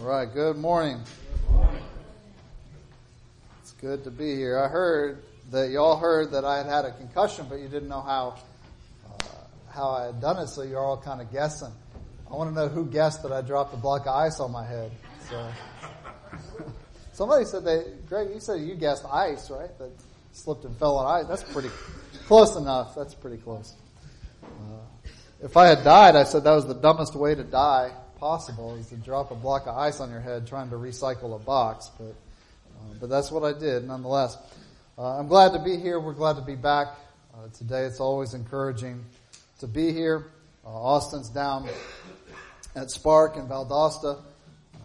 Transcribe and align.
All 0.00 0.06
right, 0.06 0.30
good 0.30 0.56
morning. 0.56 1.00
It's 3.62 3.70
good 3.80 4.02
to 4.04 4.10
be 4.10 4.34
here. 4.34 4.58
I 4.58 4.66
heard 4.66 5.22
that 5.52 5.70
y'all 5.70 5.96
heard 5.96 6.32
that 6.32 6.44
I 6.44 6.56
had 6.56 6.66
had 6.66 6.84
a 6.84 6.90
concussion, 6.90 7.46
but 7.48 7.60
you 7.60 7.68
didn't 7.68 7.88
know 7.88 8.00
how 8.00 8.36
uh, 9.08 9.24
how 9.70 9.90
I 9.90 10.06
had 10.06 10.20
done 10.20 10.38
it, 10.38 10.48
so 10.48 10.62
you're 10.62 10.80
all 10.80 11.00
kind 11.00 11.20
of 11.20 11.30
guessing. 11.30 11.70
I 12.28 12.34
want 12.34 12.50
to 12.50 12.54
know 12.54 12.66
who 12.66 12.86
guessed 12.86 13.22
that 13.22 13.30
I 13.30 13.40
dropped 13.40 13.72
a 13.72 13.76
block 13.76 14.02
of 14.02 14.16
ice 14.16 14.40
on 14.40 14.50
my 14.50 14.66
head. 14.66 14.90
So 15.30 15.52
somebody 17.12 17.44
said 17.44 17.64
they, 17.64 17.84
Greg, 18.08 18.30
you 18.34 18.40
said 18.40 18.62
you 18.62 18.74
guessed 18.74 19.04
ice, 19.10 19.48
right? 19.48 19.70
That 19.78 19.92
slipped 20.32 20.64
and 20.64 20.76
fell 20.76 20.98
on 20.98 21.20
ice. 21.20 21.28
That's 21.28 21.44
pretty 21.44 21.70
close 22.26 22.56
enough. 22.56 22.96
That's 22.96 23.14
pretty 23.14 23.38
close. 23.38 23.74
Uh, 24.42 24.48
if 25.40 25.56
I 25.56 25.68
had 25.68 25.84
died, 25.84 26.16
I 26.16 26.24
said 26.24 26.42
that 26.44 26.54
was 26.54 26.66
the 26.66 26.74
dumbest 26.74 27.14
way 27.14 27.36
to 27.36 27.44
die 27.44 27.92
possible 28.18 28.74
is 28.76 28.88
to 28.88 28.96
drop 28.96 29.30
a 29.30 29.34
block 29.34 29.66
of 29.66 29.76
ice 29.76 30.00
on 30.00 30.10
your 30.10 30.20
head 30.20 30.46
trying 30.46 30.70
to 30.70 30.76
recycle 30.76 31.34
a 31.34 31.38
box, 31.38 31.90
but 31.98 32.14
uh, 32.84 32.94
but 33.00 33.08
that's 33.08 33.30
what 33.30 33.44
I 33.44 33.58
did 33.58 33.86
nonetheless. 33.86 34.36
Uh, 34.96 35.18
I'm 35.18 35.26
glad 35.26 35.52
to 35.52 35.58
be 35.58 35.76
here. 35.76 35.98
We're 35.98 36.12
glad 36.12 36.36
to 36.36 36.42
be 36.42 36.54
back 36.54 36.88
uh, 37.34 37.48
today. 37.56 37.84
It's 37.84 38.00
always 38.00 38.34
encouraging 38.34 39.04
to 39.60 39.66
be 39.66 39.92
here. 39.92 40.26
Uh, 40.64 40.68
Austin's 40.68 41.28
down 41.28 41.68
at 42.76 42.90
Spark 42.90 43.36
in 43.36 43.46
Valdosta. 43.46 44.18
Uh, 44.74 44.78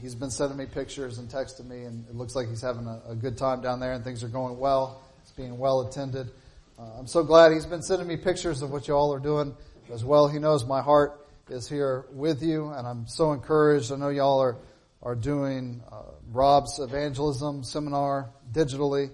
he's 0.00 0.14
been 0.14 0.30
sending 0.30 0.58
me 0.58 0.66
pictures 0.66 1.18
and 1.18 1.28
texting 1.28 1.66
me, 1.66 1.84
and 1.84 2.06
it 2.08 2.14
looks 2.14 2.34
like 2.34 2.48
he's 2.48 2.62
having 2.62 2.86
a, 2.86 3.00
a 3.08 3.14
good 3.14 3.38
time 3.38 3.60
down 3.60 3.80
there, 3.80 3.92
and 3.92 4.04
things 4.04 4.22
are 4.22 4.28
going 4.28 4.58
well. 4.58 5.02
It's 5.22 5.32
being 5.32 5.58
well 5.58 5.80
attended. 5.82 6.30
Uh, 6.78 6.98
I'm 6.98 7.06
so 7.06 7.24
glad 7.24 7.52
he's 7.52 7.66
been 7.66 7.82
sending 7.82 8.06
me 8.06 8.16
pictures 8.16 8.62
of 8.62 8.70
what 8.70 8.86
you 8.86 8.94
all 8.94 9.12
are 9.12 9.18
doing 9.18 9.54
as 9.92 10.04
well. 10.04 10.28
He 10.28 10.38
knows 10.38 10.64
my 10.64 10.82
heart 10.82 11.27
is 11.50 11.68
here 11.68 12.06
with 12.12 12.42
you, 12.42 12.68
and 12.68 12.86
I'm 12.86 13.06
so 13.06 13.32
encouraged. 13.32 13.92
I 13.92 13.96
know 13.96 14.10
y'all 14.10 14.40
are 14.40 14.58
are 15.02 15.14
doing 15.14 15.82
uh, 15.90 16.02
Rob's 16.30 16.78
evangelism 16.80 17.62
seminar 17.62 18.30
digitally, 18.52 19.10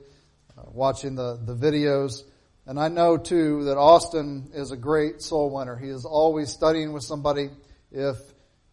uh, 0.56 0.62
watching 0.72 1.14
the 1.14 1.38
the 1.44 1.54
videos, 1.54 2.22
and 2.66 2.78
I 2.78 2.88
know 2.88 3.16
too 3.16 3.64
that 3.64 3.76
Austin 3.76 4.50
is 4.54 4.72
a 4.72 4.76
great 4.76 5.22
soul 5.22 5.50
winner. 5.50 5.76
He 5.76 5.88
is 5.88 6.04
always 6.04 6.50
studying 6.50 6.92
with 6.92 7.04
somebody. 7.04 7.50
If 7.92 8.16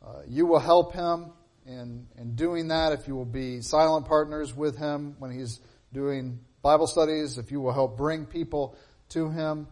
uh, 0.04 0.22
you 0.28 0.48
will 0.48 0.60
help 0.60 0.94
him 0.94 1.32
in 1.66 2.08
in 2.18 2.36
doing 2.36 2.70
that, 2.70 2.94
if 2.94 3.08
you 3.08 3.16
will 3.16 3.26
be 3.26 3.62
silent 3.62 4.08
partners 4.08 4.56
with 4.56 4.78
him 4.78 5.16
when 5.20 5.32
he's 5.32 5.60
doing 5.94 6.40
Bible 6.64 6.88
studies, 6.88 7.38
if 7.38 7.52
you 7.52 7.62
will 7.62 7.74
help 7.74 7.98
bring 7.98 8.26
people 8.26 8.76
to 9.10 9.30
him, 9.30 9.68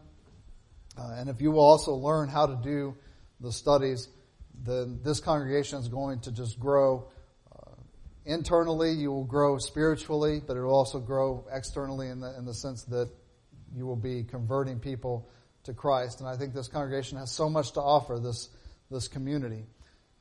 uh, 0.98 1.16
and 1.18 1.30
if 1.30 1.42
you 1.42 1.52
will 1.52 1.64
also 1.64 1.94
learn 1.94 2.30
how 2.30 2.46
to 2.46 2.60
do 2.62 2.96
the 3.40 3.52
studies, 3.52 4.10
then 4.64 5.00
this 5.04 5.20
congregation 5.20 5.80
is 5.80 5.88
going 5.88 6.20
to 6.22 6.32
just 6.32 6.60
grow 6.60 7.10
uh, 7.56 7.72
internally. 8.26 8.92
You 8.92 9.12
will 9.12 9.26
grow 9.26 9.58
spiritually, 9.58 10.42
but 10.46 10.58
it 10.58 10.62
will 10.62 10.76
also 10.76 11.00
grow 11.00 11.46
externally 11.52 12.10
in 12.10 12.20
the 12.20 12.38
in 12.38 12.46
the 12.46 12.54
sense 12.54 12.84
that 12.86 13.10
you 13.74 13.86
will 13.86 13.96
be 13.96 14.24
converting 14.24 14.80
people 14.80 15.30
to 15.64 15.74
Christ. 15.74 16.20
And 16.20 16.30
I 16.30 16.36
think 16.36 16.54
this 16.54 16.68
congregation 16.68 17.18
has 17.18 17.32
so 17.32 17.50
much 17.50 17.74
to 17.74 17.82
offer 17.82 18.20
this 18.20 18.50
this 18.92 19.08
community. 19.08 19.66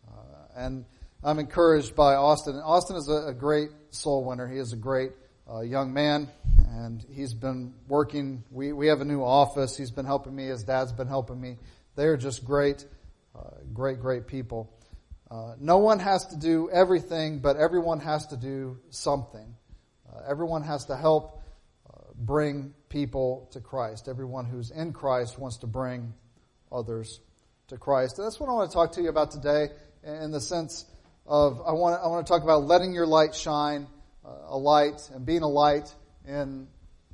Uh, 0.07 0.13
and 0.57 0.85
I'm 1.25 1.39
encouraged 1.39 1.97
by 1.97 2.15
Austin. 2.15 2.57
Austin 2.57 2.97
is 2.97 3.09
a, 3.09 3.29
a 3.29 3.35
great 3.35 3.71
soul 3.91 4.25
winner. 4.25 4.47
He 4.47 4.59
is 4.59 4.73
a 4.73 4.77
great 4.77 5.13
uh, 5.51 5.61
young 5.61 5.93
man, 5.93 6.29
and 6.71 7.05
he's 7.11 7.35
been 7.35 7.75
working. 7.89 8.45
We 8.51 8.73
we 8.73 8.87
have 8.87 9.01
a 9.01 9.05
new 9.05 9.23
office. 9.23 9.77
He's 9.77 9.91
been 9.91 10.07
helping 10.07 10.37
me. 10.37 10.47
His 10.47 10.63
dad's 10.63 10.93
been 10.93 11.09
helping 11.09 11.41
me. 11.41 11.57
They 11.97 12.05
are 12.05 12.17
just 12.17 12.45
great 12.45 12.85
great, 13.73 14.01
great 14.01 14.27
people. 14.27 14.73
Uh, 15.31 15.55
no 15.61 15.79
one 15.79 15.99
has 15.99 16.27
to 16.27 16.37
do 16.37 16.71
everything, 16.71 17.41
but 17.41 17.57
everyone 17.57 18.01
has 18.01 18.27
to 18.29 18.37
do 18.37 18.79
something. 18.91 19.55
Uh, 20.11 20.21
everyone 20.29 20.63
has 20.63 20.87
to 20.87 20.97
help 20.97 21.43
uh, 21.87 21.99
bring 22.15 22.73
people 22.89 23.49
to 23.53 23.61
Christ. 23.61 24.09
Everyone 24.09 24.47
who's 24.47 24.71
in 24.71 24.93
Christ 24.93 25.39
wants 25.39 25.59
to 25.59 25.67
bring 25.67 26.15
others 26.73 27.21
to 27.69 27.77
Christ. 27.77 28.19
And 28.19 28.27
that's 28.27 28.41
what 28.41 28.49
I 28.49 28.53
want 28.53 28.71
to 28.71 28.75
talk 28.75 28.93
to 28.93 29.03
you 29.03 29.11
about 29.11 29.31
today 29.31 29.69
in 30.03 30.31
the 30.31 30.41
sense 30.41 30.87
of 31.27 31.61
I 31.67 31.73
want 31.73 31.97
to, 31.97 32.05
I 32.05 32.09
want 32.09 32.27
to 32.27 32.33
talk 32.33 32.43
about 32.43 32.65
letting 32.65 32.95
your 32.95 33.07
light 33.07 33.35
shine, 33.35 33.87
uh, 34.25 34.31
a 34.49 34.57
light, 34.57 35.11
and 35.15 35.27
being 35.27 35.43
a 35.43 35.49
light 35.49 35.95
in 36.27 36.69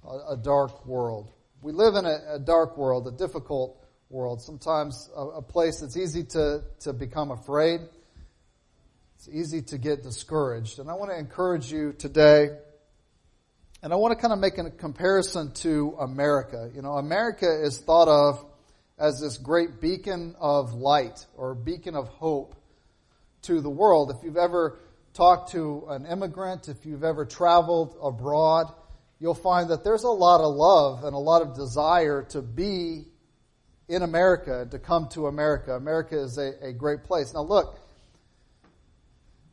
a, 0.04 0.34
a 0.34 0.36
dark 0.36 0.86
world. 0.86 1.32
We 1.62 1.72
live 1.72 1.96
in 1.96 2.04
a, 2.04 2.34
a 2.34 2.38
dark 2.38 2.78
world, 2.78 3.08
a 3.08 3.10
difficult 3.10 3.83
world. 4.14 4.40
Sometimes 4.40 5.10
a, 5.16 5.20
a 5.20 5.42
place 5.42 5.80
that's 5.80 5.96
easy 5.96 6.22
to, 6.22 6.62
to 6.80 6.92
become 6.92 7.32
afraid. 7.32 7.80
It's 9.16 9.28
easy 9.28 9.60
to 9.62 9.78
get 9.78 10.04
discouraged. 10.04 10.78
And 10.78 10.88
I 10.88 10.94
want 10.94 11.10
to 11.10 11.18
encourage 11.18 11.72
you 11.72 11.92
today, 11.92 12.50
and 13.82 13.92
I 13.92 13.96
want 13.96 14.16
to 14.16 14.22
kind 14.22 14.32
of 14.32 14.38
make 14.38 14.56
a 14.56 14.70
comparison 14.70 15.52
to 15.54 15.96
America. 16.00 16.70
You 16.74 16.82
know, 16.82 16.92
America 16.92 17.46
is 17.46 17.80
thought 17.80 18.08
of 18.08 18.44
as 18.98 19.20
this 19.20 19.36
great 19.36 19.80
beacon 19.80 20.36
of 20.38 20.74
light 20.74 21.26
or 21.36 21.56
beacon 21.56 21.96
of 21.96 22.06
hope 22.08 22.54
to 23.42 23.60
the 23.60 23.70
world. 23.70 24.12
If 24.16 24.24
you've 24.24 24.36
ever 24.36 24.78
talked 25.12 25.50
to 25.52 25.86
an 25.88 26.06
immigrant, 26.06 26.68
if 26.68 26.86
you've 26.86 27.04
ever 27.04 27.24
traveled 27.24 27.96
abroad, 28.00 28.72
you'll 29.18 29.34
find 29.34 29.70
that 29.70 29.82
there's 29.82 30.04
a 30.04 30.08
lot 30.08 30.40
of 30.40 30.54
love 30.54 31.02
and 31.02 31.14
a 31.14 31.18
lot 31.18 31.42
of 31.42 31.56
desire 31.56 32.22
to 32.30 32.42
be 32.42 33.06
in 33.88 34.02
America, 34.02 34.66
to 34.70 34.78
come 34.78 35.08
to 35.08 35.26
America. 35.26 35.74
America 35.74 36.18
is 36.18 36.38
a, 36.38 36.52
a 36.68 36.72
great 36.72 37.04
place. 37.04 37.32
Now 37.34 37.42
look, 37.42 37.78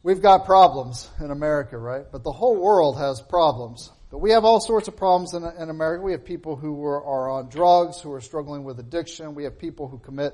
we've 0.03 0.21
got 0.21 0.45
problems 0.45 1.09
in 1.19 1.31
America, 1.31 1.77
right? 1.77 2.05
But 2.11 2.23
the 2.23 2.31
whole 2.31 2.55
world 2.55 2.97
has 2.97 3.21
problems. 3.21 3.91
But 4.09 4.19
we 4.19 4.31
have 4.31 4.43
all 4.43 4.59
sorts 4.59 4.87
of 4.87 4.97
problems 4.97 5.33
in, 5.33 5.43
in 5.43 5.69
America. 5.69 6.03
We 6.03 6.11
have 6.11 6.25
people 6.25 6.55
who 6.55 6.83
are, 6.83 7.03
are 7.03 7.29
on 7.29 7.49
drugs, 7.49 8.01
who 8.01 8.11
are 8.11 8.21
struggling 8.21 8.63
with 8.63 8.79
addiction. 8.79 9.35
We 9.35 9.45
have 9.45 9.57
people 9.57 9.87
who 9.87 9.99
commit 9.99 10.33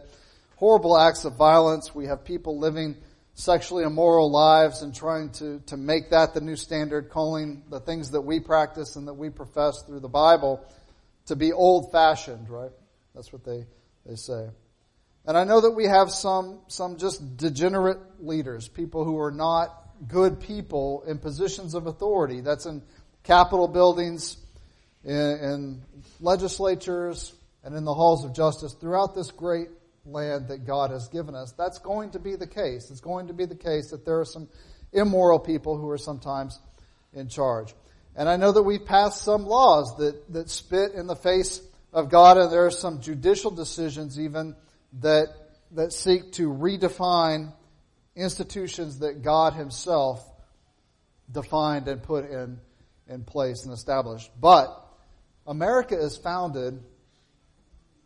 horrible 0.55 0.97
acts 0.97 1.25
of 1.25 1.35
violence. 1.35 1.93
We 1.93 2.07
have 2.07 2.25
people 2.25 2.59
living 2.59 2.95
sexually 3.35 3.83
immoral 3.83 4.31
lives 4.31 4.81
and 4.81 4.95
trying 4.95 5.29
to, 5.29 5.59
to 5.67 5.77
make 5.77 6.09
that 6.09 6.33
the 6.33 6.41
new 6.41 6.55
standard, 6.55 7.09
calling 7.09 7.63
the 7.69 7.79
things 7.79 8.11
that 8.11 8.21
we 8.21 8.39
practice 8.39 8.95
and 8.95 9.07
that 9.07 9.13
we 9.13 9.29
profess 9.29 9.83
through 9.85 9.99
the 9.99 10.09
Bible 10.09 10.65
to 11.27 11.35
be 11.35 11.53
old 11.53 11.91
fashioned, 11.91 12.49
right? 12.49 12.71
That's 13.13 13.31
what 13.31 13.43
they 13.43 13.67
they 14.07 14.15
say. 14.15 14.47
And 15.25 15.37
I 15.37 15.43
know 15.43 15.59
that 15.61 15.71
we 15.71 15.85
have 15.85 16.09
some, 16.09 16.61
some 16.67 16.97
just 16.97 17.37
degenerate 17.37 17.99
leaders, 18.19 18.67
people 18.67 19.03
who 19.03 19.19
are 19.19 19.31
not 19.31 19.73
good 20.07 20.39
people 20.39 21.03
in 21.05 21.17
positions 21.17 21.73
of 21.73 21.85
authority. 21.85 22.41
That's 22.41 22.65
in 22.65 22.81
Capitol 23.23 23.67
buildings, 23.67 24.37
in, 25.03 25.13
in 25.13 25.81
legislatures, 26.21 27.33
and 27.63 27.75
in 27.75 27.83
the 27.83 27.93
halls 27.93 28.23
of 28.23 28.33
justice 28.33 28.73
throughout 28.73 29.13
this 29.13 29.31
great 29.31 29.67
land 30.05 30.47
that 30.47 30.65
God 30.65 30.91
has 30.91 31.09
given 31.09 31.35
us. 31.35 31.51
That's 31.57 31.79
going 31.79 32.11
to 32.11 32.19
be 32.19 32.37
the 32.37 32.47
case. 32.47 32.89
It's 32.89 33.01
going 33.01 33.27
to 33.27 33.33
be 33.33 33.45
the 33.45 33.55
case 33.55 33.91
that 33.91 34.05
there 34.05 34.21
are 34.21 34.25
some 34.25 34.47
immoral 34.93 35.39
people 35.39 35.77
who 35.77 35.89
are 35.89 35.97
sometimes 35.97 36.57
in 37.11 37.27
charge. 37.27 37.73
And 38.15 38.29
I 38.29 38.37
know 38.37 38.53
that 38.53 38.63
we've 38.63 38.85
passed 38.85 39.23
some 39.23 39.45
laws 39.45 39.97
that, 39.97 40.31
that 40.31 40.49
spit 40.49 40.93
in 40.93 41.07
the 41.07 41.15
face 41.15 41.61
of 41.93 42.09
God, 42.09 42.37
and 42.37 42.51
there 42.51 42.65
are 42.65 42.71
some 42.71 43.01
judicial 43.01 43.51
decisions 43.51 44.19
even 44.19 44.55
that, 45.01 45.27
that 45.71 45.93
seek 45.93 46.31
to 46.33 46.49
redefine 46.49 47.53
institutions 48.15 48.99
that 48.99 49.21
God 49.21 49.53
Himself 49.53 50.27
defined 51.31 51.87
and 51.87 52.01
put 52.01 52.29
in, 52.29 52.59
in 53.07 53.23
place 53.23 53.65
and 53.65 53.73
established. 53.73 54.31
But 54.39 54.67
America 55.45 55.97
is 55.97 56.17
founded 56.17 56.81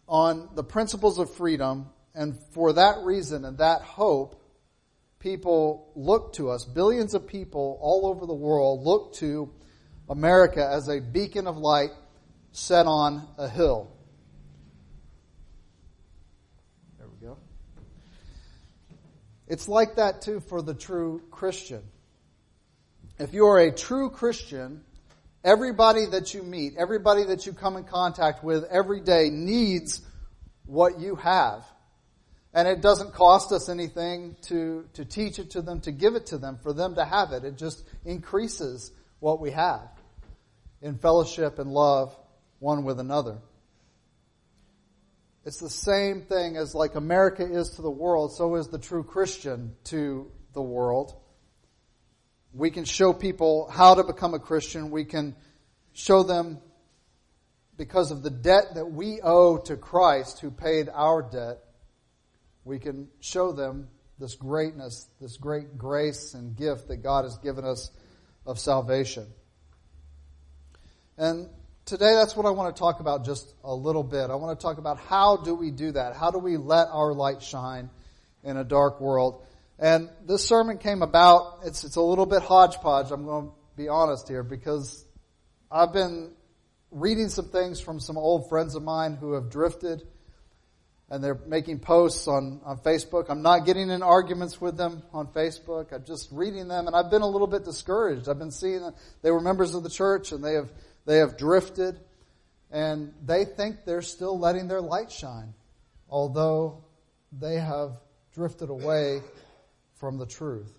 on 0.07 0.49
the 0.55 0.63
principles 0.63 1.19
of 1.19 1.33
freedom, 1.33 1.87
and 2.13 2.37
for 2.53 2.73
that 2.73 2.97
reason 3.03 3.45
and 3.45 3.57
that 3.59 3.81
hope, 3.81 4.41
people 5.19 5.91
look 5.95 6.33
to 6.33 6.49
us. 6.49 6.65
Billions 6.65 7.13
of 7.13 7.27
people 7.27 7.77
all 7.81 8.07
over 8.07 8.25
the 8.25 8.33
world 8.33 8.83
look 8.83 9.13
to 9.13 9.51
America 10.09 10.67
as 10.69 10.89
a 10.89 10.99
beacon 10.99 11.47
of 11.47 11.57
light 11.57 11.91
set 12.51 12.85
on 12.85 13.27
a 13.37 13.47
hill. 13.47 13.91
There 16.97 17.07
we 17.07 17.27
go. 17.27 17.37
It's 19.47 19.67
like 19.67 19.95
that 19.95 20.21
too 20.21 20.39
for 20.39 20.61
the 20.61 20.73
true 20.73 21.21
Christian. 21.31 21.81
If 23.19 23.33
you 23.33 23.45
are 23.45 23.59
a 23.59 23.71
true 23.71 24.09
Christian, 24.09 24.83
everybody 25.43 26.05
that 26.07 26.33
you 26.33 26.43
meet, 26.43 26.73
everybody 26.77 27.23
that 27.25 27.45
you 27.45 27.53
come 27.53 27.77
in 27.77 27.83
contact 27.83 28.43
with 28.43 28.65
every 28.65 29.01
day 29.01 29.29
needs 29.29 30.01
what 30.65 30.99
you 30.99 31.15
have. 31.15 31.65
And 32.53 32.67
it 32.67 32.81
doesn't 32.81 33.13
cost 33.13 33.53
us 33.53 33.69
anything 33.69 34.35
to, 34.43 34.85
to 34.93 35.05
teach 35.05 35.39
it 35.39 35.51
to 35.51 35.61
them, 35.61 35.79
to 35.81 35.91
give 35.91 36.15
it 36.15 36.25
to 36.27 36.37
them, 36.37 36.57
for 36.61 36.73
them 36.73 36.95
to 36.95 37.05
have 37.05 37.31
it. 37.31 37.45
It 37.45 37.57
just 37.57 37.83
increases 38.03 38.91
what 39.19 39.39
we 39.39 39.51
have 39.51 39.87
in 40.81 40.97
fellowship 40.97 41.59
and 41.59 41.71
love 41.71 42.15
one 42.61 42.83
with 42.83 42.99
another. 42.99 43.39
It's 45.43 45.59
the 45.59 45.69
same 45.69 46.21
thing 46.21 46.55
as 46.55 46.75
like 46.75 46.93
America 46.93 47.43
is 47.43 47.71
to 47.71 47.81
the 47.81 47.89
world, 47.89 48.33
so 48.33 48.55
is 48.55 48.67
the 48.67 48.77
true 48.77 49.03
Christian 49.03 49.75
to 49.85 50.31
the 50.53 50.61
world. 50.61 51.15
We 52.53 52.69
can 52.69 52.85
show 52.85 53.13
people 53.13 53.67
how 53.71 53.95
to 53.95 54.03
become 54.03 54.35
a 54.35 54.39
Christian. 54.39 54.91
We 54.91 55.05
can 55.05 55.35
show 55.93 56.21
them 56.21 56.59
because 57.77 58.11
of 58.11 58.21
the 58.21 58.29
debt 58.29 58.75
that 58.75 58.85
we 58.85 59.21
owe 59.23 59.57
to 59.57 59.75
Christ 59.75 60.39
who 60.39 60.51
paid 60.51 60.87
our 60.93 61.23
debt. 61.23 61.57
We 62.63 62.77
can 62.77 63.07
show 63.21 63.53
them 63.53 63.87
this 64.19 64.35
greatness, 64.35 65.07
this 65.19 65.37
great 65.37 65.79
grace 65.79 66.35
and 66.35 66.55
gift 66.55 66.89
that 66.89 66.97
God 66.97 67.23
has 67.23 67.39
given 67.39 67.65
us 67.65 67.89
of 68.45 68.59
salvation. 68.59 69.25
And 71.17 71.49
today 71.85 72.13
that's 72.13 72.35
what 72.35 72.45
I 72.45 72.51
want 72.51 72.75
to 72.75 72.79
talk 72.79 72.99
about 72.99 73.25
just 73.25 73.53
a 73.63 73.73
little 73.73 74.03
bit. 74.03 74.29
I 74.29 74.35
want 74.35 74.57
to 74.57 74.61
talk 74.61 74.77
about 74.77 74.99
how 74.99 75.37
do 75.37 75.55
we 75.55 75.71
do 75.71 75.91
that? 75.91 76.15
How 76.15 76.31
do 76.31 76.39
we 76.39 76.57
let 76.57 76.87
our 76.89 77.13
light 77.13 77.41
shine 77.41 77.89
in 78.43 78.57
a 78.57 78.63
dark 78.63 79.01
world? 79.01 79.45
And 79.79 80.09
this 80.25 80.45
sermon 80.45 80.77
came 80.77 81.01
about, 81.01 81.61
it's, 81.65 81.83
it's 81.83 81.95
a 81.95 82.01
little 82.01 82.27
bit 82.27 82.43
hodgepodge, 82.43 83.11
I'm 83.11 83.25
going 83.25 83.47
to 83.47 83.53
be 83.75 83.89
honest 83.89 84.27
here, 84.27 84.43
because 84.43 85.03
I've 85.71 85.91
been 85.91 86.31
reading 86.91 87.29
some 87.29 87.49
things 87.49 87.79
from 87.79 87.99
some 87.99 88.17
old 88.17 88.49
friends 88.49 88.75
of 88.75 88.83
mine 88.83 89.15
who 89.15 89.33
have 89.33 89.49
drifted 89.49 90.03
and 91.09 91.21
they're 91.21 91.39
making 91.45 91.79
posts 91.79 92.27
on, 92.27 92.61
on 92.63 92.77
Facebook. 92.77 93.25
I'm 93.29 93.41
not 93.41 93.65
getting 93.65 93.89
in 93.89 94.01
arguments 94.01 94.61
with 94.61 94.77
them 94.77 95.03
on 95.11 95.27
Facebook. 95.27 95.91
I'm 95.91 96.05
just 96.05 96.29
reading 96.31 96.69
them 96.69 96.87
and 96.87 96.95
I've 96.95 97.09
been 97.09 97.21
a 97.21 97.27
little 97.27 97.47
bit 97.47 97.65
discouraged. 97.65 98.29
I've 98.29 98.39
been 98.39 98.51
seeing 98.51 98.81
that 98.81 98.93
they 99.21 99.31
were 99.31 99.41
members 99.41 99.75
of 99.75 99.83
the 99.83 99.89
church 99.89 100.31
and 100.31 100.43
they 100.43 100.53
have, 100.53 100.69
they 101.05 101.17
have 101.17 101.37
drifted 101.37 101.99
and 102.71 103.13
they 103.25 103.45
think 103.45 103.85
they're 103.85 104.01
still 104.01 104.39
letting 104.39 104.67
their 104.67 104.81
light 104.81 105.11
shine, 105.11 105.53
although 106.09 106.83
they 107.31 107.55
have 107.55 107.97
drifted 108.33 108.69
away 108.69 109.21
from 109.95 110.17
the 110.17 110.25
truth. 110.25 110.71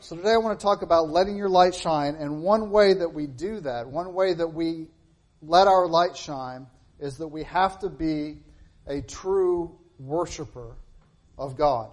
So 0.00 0.16
today 0.16 0.32
I 0.32 0.36
want 0.36 0.58
to 0.58 0.62
talk 0.62 0.82
about 0.82 1.08
letting 1.08 1.36
your 1.36 1.48
light 1.48 1.74
shine, 1.74 2.14
and 2.14 2.42
one 2.42 2.70
way 2.70 2.94
that 2.94 3.12
we 3.12 3.26
do 3.26 3.60
that, 3.60 3.88
one 3.88 4.14
way 4.14 4.34
that 4.34 4.48
we 4.48 4.86
let 5.42 5.66
our 5.66 5.88
light 5.88 6.16
shine, 6.16 6.66
is 7.00 7.18
that 7.18 7.28
we 7.28 7.42
have 7.44 7.78
to 7.80 7.88
be 7.88 8.38
a 8.86 9.00
true 9.00 9.78
worshiper 9.98 10.76
of 11.38 11.56
God 11.56 11.90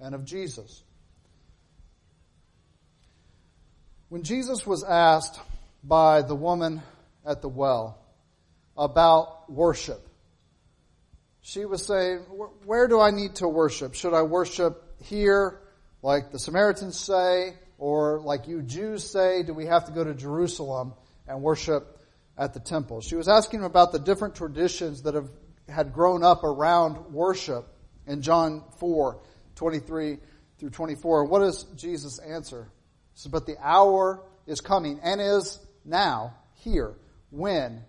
and 0.00 0.14
of 0.14 0.24
Jesus. 0.24 0.82
When 4.08 4.22
Jesus 4.24 4.66
was 4.66 4.82
asked 4.82 5.40
by 5.82 6.22
the 6.22 6.34
woman 6.34 6.82
at 7.24 7.42
the 7.42 7.48
well 7.48 7.98
about 8.76 9.50
worship, 9.50 10.06
she 11.40 11.64
was 11.64 11.84
saying, 11.84 12.18
Where 12.64 12.88
do 12.88 13.00
I 13.00 13.10
need 13.10 13.36
to 13.36 13.48
worship? 13.48 13.94
Should 13.94 14.14
I 14.14 14.22
worship 14.22 15.00
here, 15.02 15.60
like 16.02 16.30
the 16.30 16.38
Samaritans 16.38 16.98
say, 16.98 17.54
or 17.82 18.20
like 18.20 18.46
you 18.46 18.62
Jews 18.62 19.10
say, 19.10 19.42
do 19.42 19.52
we 19.52 19.66
have 19.66 19.86
to 19.86 19.92
go 19.92 20.04
to 20.04 20.14
Jerusalem 20.14 20.94
and 21.26 21.42
worship 21.42 21.98
at 22.38 22.54
the 22.54 22.60
temple? 22.60 23.00
She 23.00 23.16
was 23.16 23.26
asking 23.26 23.64
about 23.64 23.90
the 23.90 23.98
different 23.98 24.36
traditions 24.36 25.02
that 25.02 25.14
have 25.14 25.28
had 25.68 25.92
grown 25.92 26.22
up 26.22 26.44
around 26.44 27.12
worship 27.12 27.66
in 28.06 28.22
John 28.22 28.62
4, 28.78 29.18
23 29.56 30.18
through 30.58 30.70
24. 30.70 31.24
What 31.24 31.40
does 31.40 31.64
Jesus 31.74 32.20
answer? 32.20 32.70
He 33.14 33.18
says, 33.18 33.32
But 33.32 33.46
the 33.46 33.56
hour 33.60 34.22
is 34.46 34.60
coming 34.60 35.00
and 35.02 35.20
is 35.20 35.58
now 35.84 36.34
here 36.54 36.94
when 37.30 37.82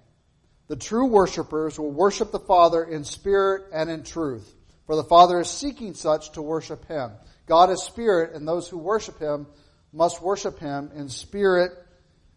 the 0.67 0.75
true 0.75 1.07
worshippers 1.07 1.77
will 1.77 1.91
worship 1.91 2.31
the 2.31 2.39
Father 2.39 2.83
in 2.83 3.03
spirit 3.03 3.65
and 3.73 3.89
in 3.89 4.03
truth. 4.03 4.53
For 4.87 4.95
the 4.95 5.03
Father 5.03 5.39
is 5.39 5.49
seeking 5.49 5.93
such 5.93 6.31
to 6.31 6.41
worship 6.41 6.87
Him. 6.87 7.11
God 7.45 7.69
is 7.69 7.83
spirit, 7.83 8.33
and 8.33 8.47
those 8.47 8.67
who 8.67 8.77
worship 8.77 9.19
Him 9.19 9.47
must 9.91 10.21
worship 10.21 10.59
Him 10.59 10.91
in 10.95 11.09
spirit 11.09 11.71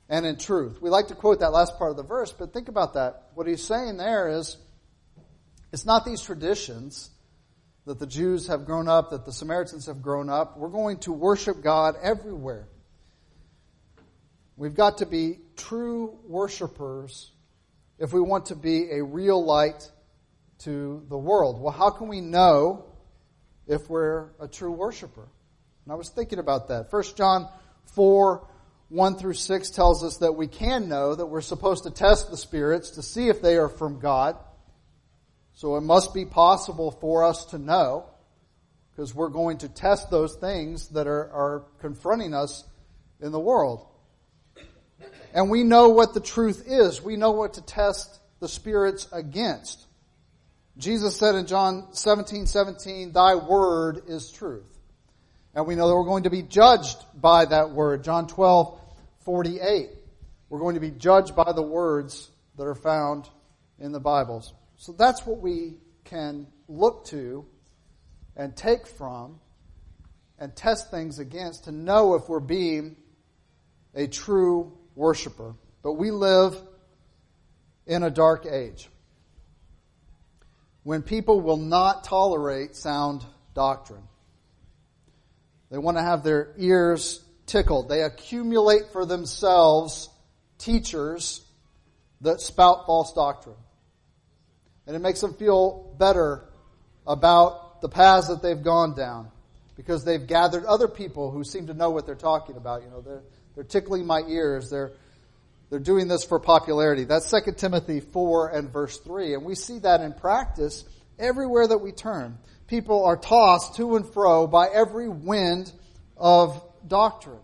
and 0.08 0.26
in 0.26 0.36
truth. 0.36 0.80
We 0.80 0.90
like 0.90 1.08
to 1.08 1.14
quote 1.14 1.40
that 1.40 1.52
last 1.52 1.78
part 1.78 1.90
of 1.90 1.96
the 1.96 2.02
verse, 2.02 2.32
but 2.32 2.52
think 2.52 2.68
about 2.68 2.94
that. 2.94 3.30
What 3.34 3.46
he's 3.46 3.64
saying 3.64 3.96
there 3.96 4.28
is, 4.28 4.56
it's 5.72 5.86
not 5.86 6.04
these 6.04 6.22
traditions 6.22 7.10
that 7.86 7.98
the 7.98 8.06
Jews 8.06 8.48
have 8.48 8.66
grown 8.66 8.88
up, 8.88 9.10
that 9.10 9.24
the 9.24 9.32
Samaritans 9.32 9.86
have 9.86 10.02
grown 10.02 10.28
up. 10.28 10.58
We're 10.58 10.68
going 10.68 10.98
to 11.00 11.12
worship 11.12 11.62
God 11.62 11.94
everywhere. 12.02 12.68
We've 14.58 14.74
got 14.74 14.98
to 14.98 15.06
be 15.06 15.38
true 15.56 16.18
worshipers 16.26 17.30
if 17.98 18.14
we 18.14 18.20
want 18.20 18.46
to 18.46 18.56
be 18.56 18.90
a 18.90 19.04
real 19.04 19.44
light 19.44 19.90
to 20.60 21.04
the 21.10 21.18
world. 21.18 21.60
Well, 21.60 21.72
how 21.72 21.90
can 21.90 22.08
we 22.08 22.22
know 22.22 22.86
if 23.66 23.90
we're 23.90 24.30
a 24.40 24.48
true 24.48 24.72
worshiper? 24.72 25.28
And 25.84 25.92
I 25.92 25.94
was 25.94 26.08
thinking 26.08 26.38
about 26.38 26.68
that. 26.68 26.90
1 26.90 27.02
John 27.16 27.48
4, 27.94 28.48
1 28.88 29.16
through 29.16 29.34
6 29.34 29.70
tells 29.70 30.02
us 30.02 30.16
that 30.18 30.32
we 30.32 30.46
can 30.46 30.88
know 30.88 31.14
that 31.14 31.26
we're 31.26 31.42
supposed 31.42 31.84
to 31.84 31.90
test 31.90 32.30
the 32.30 32.38
spirits 32.38 32.90
to 32.90 33.02
see 33.02 33.28
if 33.28 33.42
they 33.42 33.56
are 33.56 33.68
from 33.68 33.98
God. 33.98 34.38
So 35.52 35.76
it 35.76 35.82
must 35.82 36.14
be 36.14 36.24
possible 36.24 36.92
for 36.92 37.24
us 37.24 37.44
to 37.46 37.58
know 37.58 38.08
because 38.90 39.14
we're 39.14 39.28
going 39.28 39.58
to 39.58 39.68
test 39.68 40.10
those 40.10 40.34
things 40.36 40.88
that 40.88 41.06
are, 41.06 41.30
are 41.30 41.64
confronting 41.80 42.32
us 42.32 42.64
in 43.20 43.32
the 43.32 43.40
world. 43.40 43.86
And 45.34 45.50
we 45.50 45.64
know 45.64 45.90
what 45.90 46.14
the 46.14 46.20
truth 46.20 46.64
is. 46.66 47.02
We 47.02 47.16
know 47.16 47.32
what 47.32 47.54
to 47.54 47.62
test 47.62 48.18
the 48.40 48.48
spirits 48.48 49.08
against. 49.12 49.86
Jesus 50.78 51.16
said 51.16 51.34
in 51.34 51.46
John 51.46 51.88
17, 51.92 52.46
17, 52.46 53.12
Thy 53.12 53.34
word 53.34 54.02
is 54.08 54.30
truth. 54.30 54.68
And 55.54 55.66
we 55.66 55.74
know 55.74 55.88
that 55.88 55.94
we're 55.94 56.04
going 56.04 56.24
to 56.24 56.30
be 56.30 56.42
judged 56.42 56.98
by 57.14 57.46
that 57.46 57.70
word. 57.70 58.04
John 58.04 58.26
12, 58.26 58.78
48. 59.24 59.88
We're 60.48 60.58
going 60.58 60.74
to 60.74 60.80
be 60.80 60.90
judged 60.90 61.34
by 61.34 61.52
the 61.52 61.62
words 61.62 62.30
that 62.56 62.64
are 62.64 62.74
found 62.74 63.28
in 63.78 63.92
the 63.92 64.00
Bibles. 64.00 64.52
So 64.76 64.92
that's 64.92 65.24
what 65.24 65.40
we 65.40 65.74
can 66.04 66.46
look 66.68 67.06
to 67.06 67.46
and 68.36 68.54
take 68.54 68.86
from 68.86 69.40
and 70.38 70.54
test 70.54 70.90
things 70.90 71.18
against 71.18 71.64
to 71.64 71.72
know 71.72 72.14
if 72.14 72.28
we're 72.28 72.40
being 72.40 72.96
a 73.94 74.06
true 74.06 74.75
worshiper. 74.96 75.54
But 75.82 75.92
we 75.92 76.10
live 76.10 76.56
in 77.86 78.02
a 78.02 78.10
dark 78.10 78.46
age 78.46 78.88
when 80.82 81.02
people 81.02 81.40
will 81.40 81.56
not 81.56 82.04
tolerate 82.04 82.74
sound 82.74 83.24
doctrine. 83.54 84.02
They 85.70 85.78
want 85.78 85.96
to 85.96 86.02
have 86.02 86.22
their 86.22 86.54
ears 86.58 87.24
tickled. 87.46 87.88
They 87.88 88.02
accumulate 88.02 88.92
for 88.92 89.06
themselves 89.06 90.08
teachers 90.58 91.44
that 92.20 92.40
spout 92.40 92.86
false 92.86 93.12
doctrine. 93.12 93.56
And 94.86 94.94
it 94.94 95.00
makes 95.00 95.20
them 95.20 95.34
feel 95.34 95.94
better 95.98 96.44
about 97.06 97.80
the 97.80 97.88
paths 97.88 98.28
that 98.28 98.42
they've 98.42 98.62
gone 98.62 98.96
down 98.96 99.30
because 99.76 100.04
they've 100.04 100.26
gathered 100.26 100.64
other 100.64 100.88
people 100.88 101.30
who 101.30 101.44
seem 101.44 101.66
to 101.66 101.74
know 101.74 101.90
what 101.90 102.06
they're 102.06 102.14
talking 102.14 102.56
about. 102.56 102.82
You 102.82 102.90
know, 102.90 103.22
they're, 103.56 103.64
tickling 103.64 104.06
my 104.06 104.20
ears. 104.28 104.70
They're, 104.70 104.92
they're 105.70 105.80
doing 105.80 106.06
this 106.06 106.24
for 106.24 106.38
popularity. 106.38 107.04
That's 107.04 107.28
2 107.30 107.52
Timothy 107.56 107.98
4 107.98 108.50
and 108.50 108.72
verse 108.72 108.98
3. 108.98 109.34
And 109.34 109.44
we 109.44 109.56
see 109.56 109.80
that 109.80 110.00
in 110.00 110.12
practice 110.12 110.84
everywhere 111.18 111.66
that 111.66 111.78
we 111.78 111.90
turn. 111.90 112.38
People 112.68 113.04
are 113.04 113.16
tossed 113.16 113.76
to 113.76 113.96
and 113.96 114.12
fro 114.12 114.46
by 114.46 114.68
every 114.68 115.08
wind 115.08 115.72
of 116.16 116.62
doctrine. 116.86 117.40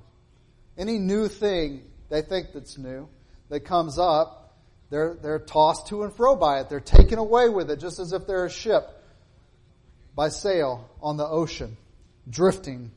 Any 0.76 0.99
new 0.99 1.28
thing 1.28 1.83
they 2.09 2.23
think 2.23 2.52
that's 2.52 2.78
new 2.78 3.09
that 3.49 3.61
comes 3.61 3.99
up, 3.99 4.59
they're, 4.90 5.16
they're 5.23 5.38
tossed 5.38 5.88
to 5.88 6.02
and 6.02 6.14
fro 6.14 6.37
by 6.37 6.61
it. 6.61 6.69
They're 6.69 6.81
taken 6.81 7.19
away 7.19 7.49
with 7.49 7.71
it, 7.71 7.81
just 7.81 7.99
as 7.99 8.12
if 8.12 8.26
they're 8.26 8.47
a 8.47 8.50
ship 8.50 8.85
by 10.14 10.28
sail 10.28 10.90
on 11.00 11.16
the 11.16 11.26
ocean, 11.26 11.76
drifting 12.28 12.90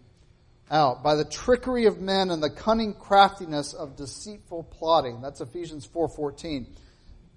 out 0.71 1.03
by 1.03 1.15
the 1.15 1.25
trickery 1.25 1.85
of 1.85 2.01
men 2.01 2.31
and 2.31 2.41
the 2.41 2.49
cunning 2.49 2.93
craftiness 2.93 3.73
of 3.73 3.95
deceitful 3.95 4.63
plotting. 4.63 5.21
That's 5.21 5.41
Ephesians 5.41 5.85
4:14. 5.85 6.67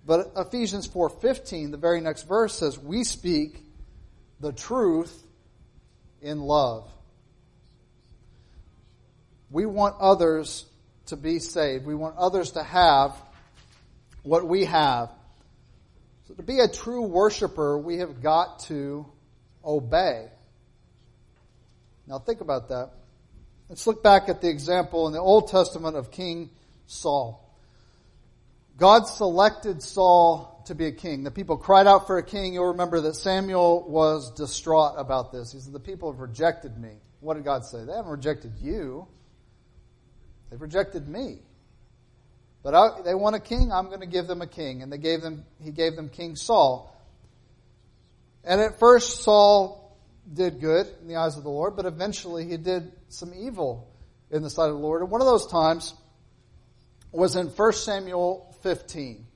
But 0.06 0.32
Ephesians 0.36 0.86
4:15, 0.86 1.70
the 1.70 1.76
very 1.76 2.00
next 2.00 2.22
verse 2.22 2.54
says, 2.54 2.78
"We 2.78 3.04
speak 3.04 3.64
the 4.40 4.52
truth 4.52 5.26
in 6.22 6.40
love." 6.40 6.90
We 9.50 9.66
want 9.66 9.96
others 10.00 10.66
to 11.06 11.16
be 11.16 11.38
saved. 11.38 11.86
We 11.86 11.94
want 11.94 12.16
others 12.16 12.52
to 12.52 12.62
have 12.62 13.20
what 14.22 14.46
we 14.46 14.64
have. 14.66 15.10
So 16.26 16.34
to 16.34 16.42
be 16.42 16.60
a 16.60 16.68
true 16.68 17.02
worshiper, 17.02 17.78
we 17.78 17.98
have 17.98 18.22
got 18.22 18.60
to 18.60 19.06
obey. 19.64 20.30
Now 22.06 22.18
think 22.18 22.40
about 22.40 22.68
that. 22.68 22.90
Let's 23.68 23.86
look 23.86 24.02
back 24.02 24.30
at 24.30 24.40
the 24.40 24.48
example 24.48 25.06
in 25.08 25.12
the 25.12 25.20
Old 25.20 25.48
Testament 25.48 25.94
of 25.94 26.10
King 26.10 26.50
Saul. 26.86 27.44
God 28.78 29.04
selected 29.04 29.82
Saul 29.82 30.62
to 30.66 30.74
be 30.74 30.86
a 30.86 30.92
king. 30.92 31.22
The 31.22 31.30
people 31.30 31.58
cried 31.58 31.86
out 31.86 32.06
for 32.06 32.16
a 32.16 32.22
king. 32.22 32.54
You'll 32.54 32.68
remember 32.68 33.00
that 33.02 33.14
Samuel 33.14 33.84
was 33.86 34.30
distraught 34.30 34.94
about 34.96 35.32
this. 35.32 35.52
He 35.52 35.60
said, 35.60 35.74
The 35.74 35.80
people 35.80 36.10
have 36.10 36.20
rejected 36.20 36.78
me. 36.78 36.92
What 37.20 37.34
did 37.34 37.44
God 37.44 37.64
say? 37.66 37.84
They 37.84 37.92
haven't 37.92 38.10
rejected 38.10 38.54
you, 38.58 39.06
they've 40.50 40.60
rejected 40.60 41.06
me. 41.06 41.40
But 42.62 42.74
I, 42.74 43.02
they 43.04 43.14
want 43.14 43.36
a 43.36 43.40
king, 43.40 43.70
I'm 43.72 43.86
going 43.86 44.00
to 44.00 44.06
give 44.06 44.26
them 44.26 44.42
a 44.42 44.46
king. 44.46 44.82
And 44.82 44.92
they 44.92 44.98
gave 44.98 45.20
them, 45.20 45.44
he 45.62 45.72
gave 45.72 45.94
them 45.94 46.08
King 46.08 46.36
Saul. 46.36 46.94
And 48.44 48.60
at 48.60 48.78
first, 48.78 49.22
Saul 49.22 49.77
did 50.32 50.60
good 50.60 50.86
in 51.00 51.08
the 51.08 51.16
eyes 51.16 51.36
of 51.36 51.42
the 51.42 51.50
Lord, 51.50 51.76
but 51.76 51.86
eventually 51.86 52.46
he 52.46 52.56
did 52.56 52.92
some 53.08 53.32
evil 53.34 53.90
in 54.30 54.42
the 54.42 54.50
sight 54.50 54.68
of 54.68 54.74
the 54.74 54.82
Lord. 54.82 55.02
And 55.02 55.10
one 55.10 55.20
of 55.20 55.26
those 55.26 55.46
times 55.46 55.94
was 57.12 57.36
in 57.36 57.46
1 57.46 57.72
Samuel 57.72 58.54
15. 58.62 59.26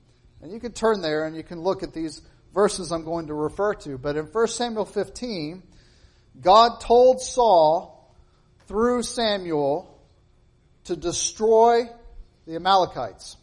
And 0.41 0.51
you 0.51 0.59
can 0.59 0.73
turn 0.73 1.01
there 1.01 1.25
and 1.25 1.35
you 1.35 1.43
can 1.43 1.61
look 1.61 1.83
at 1.83 1.93
these 1.93 2.21
verses 2.53 2.91
I'm 2.91 3.03
going 3.03 3.27
to 3.27 3.33
refer 3.33 3.73
to. 3.75 3.97
But 3.97 4.17
in 4.17 4.25
1 4.25 4.47
Samuel 4.47 4.85
15, 4.85 5.63
God 6.41 6.79
told 6.79 7.21
Saul 7.21 8.15
through 8.67 9.03
Samuel 9.03 9.89
to 10.85 10.95
destroy 10.95 11.83
the 12.45 12.55
Amalekites. 12.55 13.37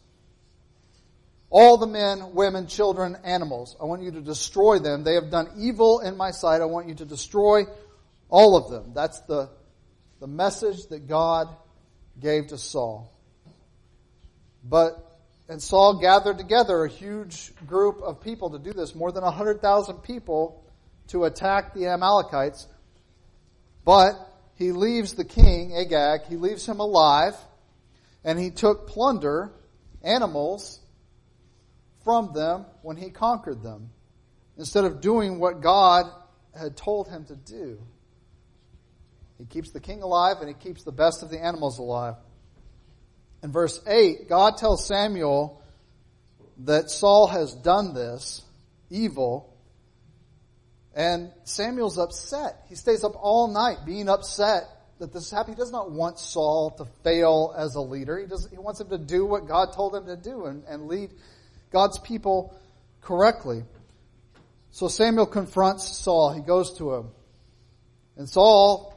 All 1.51 1.77
the 1.77 1.85
men, 1.85 2.33
women, 2.33 2.65
children, 2.65 3.17
animals. 3.25 3.75
I 3.79 3.83
want 3.83 4.03
you 4.03 4.11
to 4.11 4.21
destroy 4.21 4.79
them. 4.79 5.03
They 5.03 5.15
have 5.15 5.29
done 5.29 5.49
evil 5.57 5.99
in 5.99 6.15
my 6.15 6.31
sight. 6.31 6.61
I 6.61 6.65
want 6.65 6.87
you 6.87 6.95
to 6.95 7.05
destroy 7.05 7.65
all 8.29 8.55
of 8.55 8.71
them. 8.71 8.93
That's 8.95 9.19
the, 9.21 9.49
the 10.21 10.27
message 10.27 10.87
that 10.87 11.09
God 11.09 11.49
gave 12.17 12.47
to 12.47 12.57
Saul. 12.57 13.13
But, 14.63 15.19
and 15.49 15.61
Saul 15.61 15.99
gathered 15.99 16.37
together 16.37 16.85
a 16.85 16.89
huge 16.89 17.51
group 17.67 18.01
of 18.01 18.21
people 18.21 18.51
to 18.51 18.59
do 18.59 18.71
this, 18.71 18.95
more 18.95 19.11
than 19.11 19.25
100,000 19.25 19.97
people 19.97 20.63
to 21.09 21.25
attack 21.25 21.73
the 21.73 21.87
Amalekites. 21.87 22.65
But 23.83 24.13
he 24.55 24.71
leaves 24.71 25.15
the 25.15 25.25
king, 25.25 25.75
Agag, 25.75 26.21
he 26.29 26.37
leaves 26.37 26.65
him 26.65 26.79
alive, 26.79 27.35
and 28.23 28.39
he 28.39 28.51
took 28.51 28.87
plunder, 28.87 29.51
animals, 30.01 30.80
from 32.03 32.33
them 32.33 32.65
when 32.81 32.97
he 32.97 33.09
conquered 33.09 33.61
them, 33.61 33.89
instead 34.57 34.85
of 34.85 35.01
doing 35.01 35.39
what 35.39 35.61
God 35.61 36.05
had 36.57 36.75
told 36.75 37.07
him 37.07 37.25
to 37.25 37.35
do. 37.35 37.79
He 39.37 39.45
keeps 39.45 39.71
the 39.71 39.79
king 39.79 40.03
alive 40.03 40.37
and 40.39 40.47
he 40.47 40.53
keeps 40.53 40.83
the 40.83 40.91
best 40.91 41.23
of 41.23 41.29
the 41.29 41.43
animals 41.43 41.79
alive. 41.79 42.15
In 43.43 43.51
verse 43.51 43.81
8, 43.87 44.29
God 44.29 44.57
tells 44.57 44.85
Samuel 44.85 45.63
that 46.65 46.91
Saul 46.91 47.27
has 47.27 47.55
done 47.55 47.93
this 47.93 48.43
evil, 48.91 49.51
and 50.93 51.31
Samuel's 51.45 51.97
upset. 51.97 52.65
He 52.67 52.75
stays 52.75 53.03
up 53.03 53.13
all 53.15 53.47
night 53.47 53.77
being 53.85 54.09
upset 54.09 54.63
that 54.99 55.13
this 55.13 55.31
happened. 55.31 55.55
He 55.55 55.59
does 55.59 55.71
not 55.71 55.91
want 55.91 56.19
Saul 56.19 56.71
to 56.77 56.85
fail 57.03 57.55
as 57.57 57.75
a 57.75 57.81
leader. 57.81 58.19
He, 58.19 58.27
does, 58.27 58.47
he 58.51 58.57
wants 58.57 58.81
him 58.81 58.89
to 58.89 58.97
do 58.97 59.25
what 59.25 59.47
God 59.47 59.73
told 59.73 59.95
him 59.95 60.05
to 60.05 60.17
do 60.17 60.45
and, 60.45 60.63
and 60.65 60.87
lead 60.87 61.11
God's 61.71 61.99
people 61.99 62.55
correctly. 63.01 63.63
So 64.71 64.87
Samuel 64.87 65.25
confronts 65.25 65.97
Saul. 65.97 66.33
He 66.33 66.41
goes 66.41 66.77
to 66.77 66.93
him. 66.93 67.09
And 68.17 68.29
Saul 68.29 68.93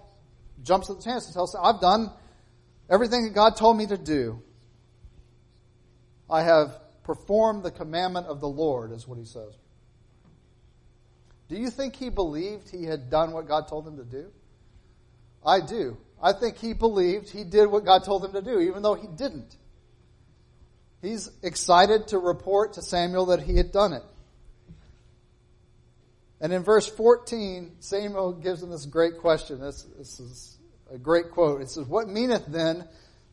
jumps 0.62 0.90
at 0.90 0.98
the 0.98 1.02
chance 1.02 1.26
and 1.26 1.34
tells 1.34 1.54
him, 1.54 1.60
I've 1.62 1.80
done 1.80 2.10
everything 2.90 3.24
that 3.24 3.34
God 3.34 3.56
told 3.56 3.76
me 3.76 3.86
to 3.86 3.98
do. 3.98 4.42
I 6.28 6.42
have 6.42 6.80
performed 7.04 7.62
the 7.62 7.70
commandment 7.70 8.26
of 8.26 8.40
the 8.40 8.48
Lord, 8.48 8.92
is 8.92 9.06
what 9.06 9.18
he 9.18 9.24
says. 9.24 9.52
Do 11.48 11.56
you 11.56 11.70
think 11.70 11.96
he 11.96 12.08
believed 12.08 12.70
he 12.70 12.84
had 12.84 13.10
done 13.10 13.32
what 13.32 13.46
God 13.46 13.68
told 13.68 13.86
him 13.86 13.98
to 13.98 14.04
do? 14.04 14.30
I 15.44 15.60
do. 15.60 15.98
I 16.22 16.32
think 16.32 16.56
he 16.56 16.72
believed 16.72 17.28
he 17.28 17.44
did 17.44 17.66
what 17.66 17.84
God 17.84 18.04
told 18.04 18.24
him 18.24 18.32
to 18.32 18.40
do, 18.40 18.58
even 18.60 18.82
though 18.82 18.94
he 18.94 19.06
didn't. 19.06 19.56
He's 21.04 21.30
excited 21.42 22.08
to 22.08 22.18
report 22.18 22.74
to 22.74 22.82
Samuel 22.82 23.26
that 23.26 23.40
he 23.40 23.56
had 23.56 23.72
done 23.72 23.92
it. 23.92 24.02
And 26.40 26.52
in 26.52 26.62
verse 26.62 26.86
14, 26.86 27.76
Samuel 27.80 28.32
gives 28.32 28.62
him 28.62 28.70
this 28.70 28.86
great 28.86 29.18
question. 29.18 29.60
This, 29.60 29.86
this 29.96 30.20
is 30.20 30.58
a 30.92 30.98
great 30.98 31.30
quote. 31.30 31.62
It 31.62 31.70
says, 31.70 31.86
What 31.86 32.08
meaneth 32.08 32.46
then 32.46 32.86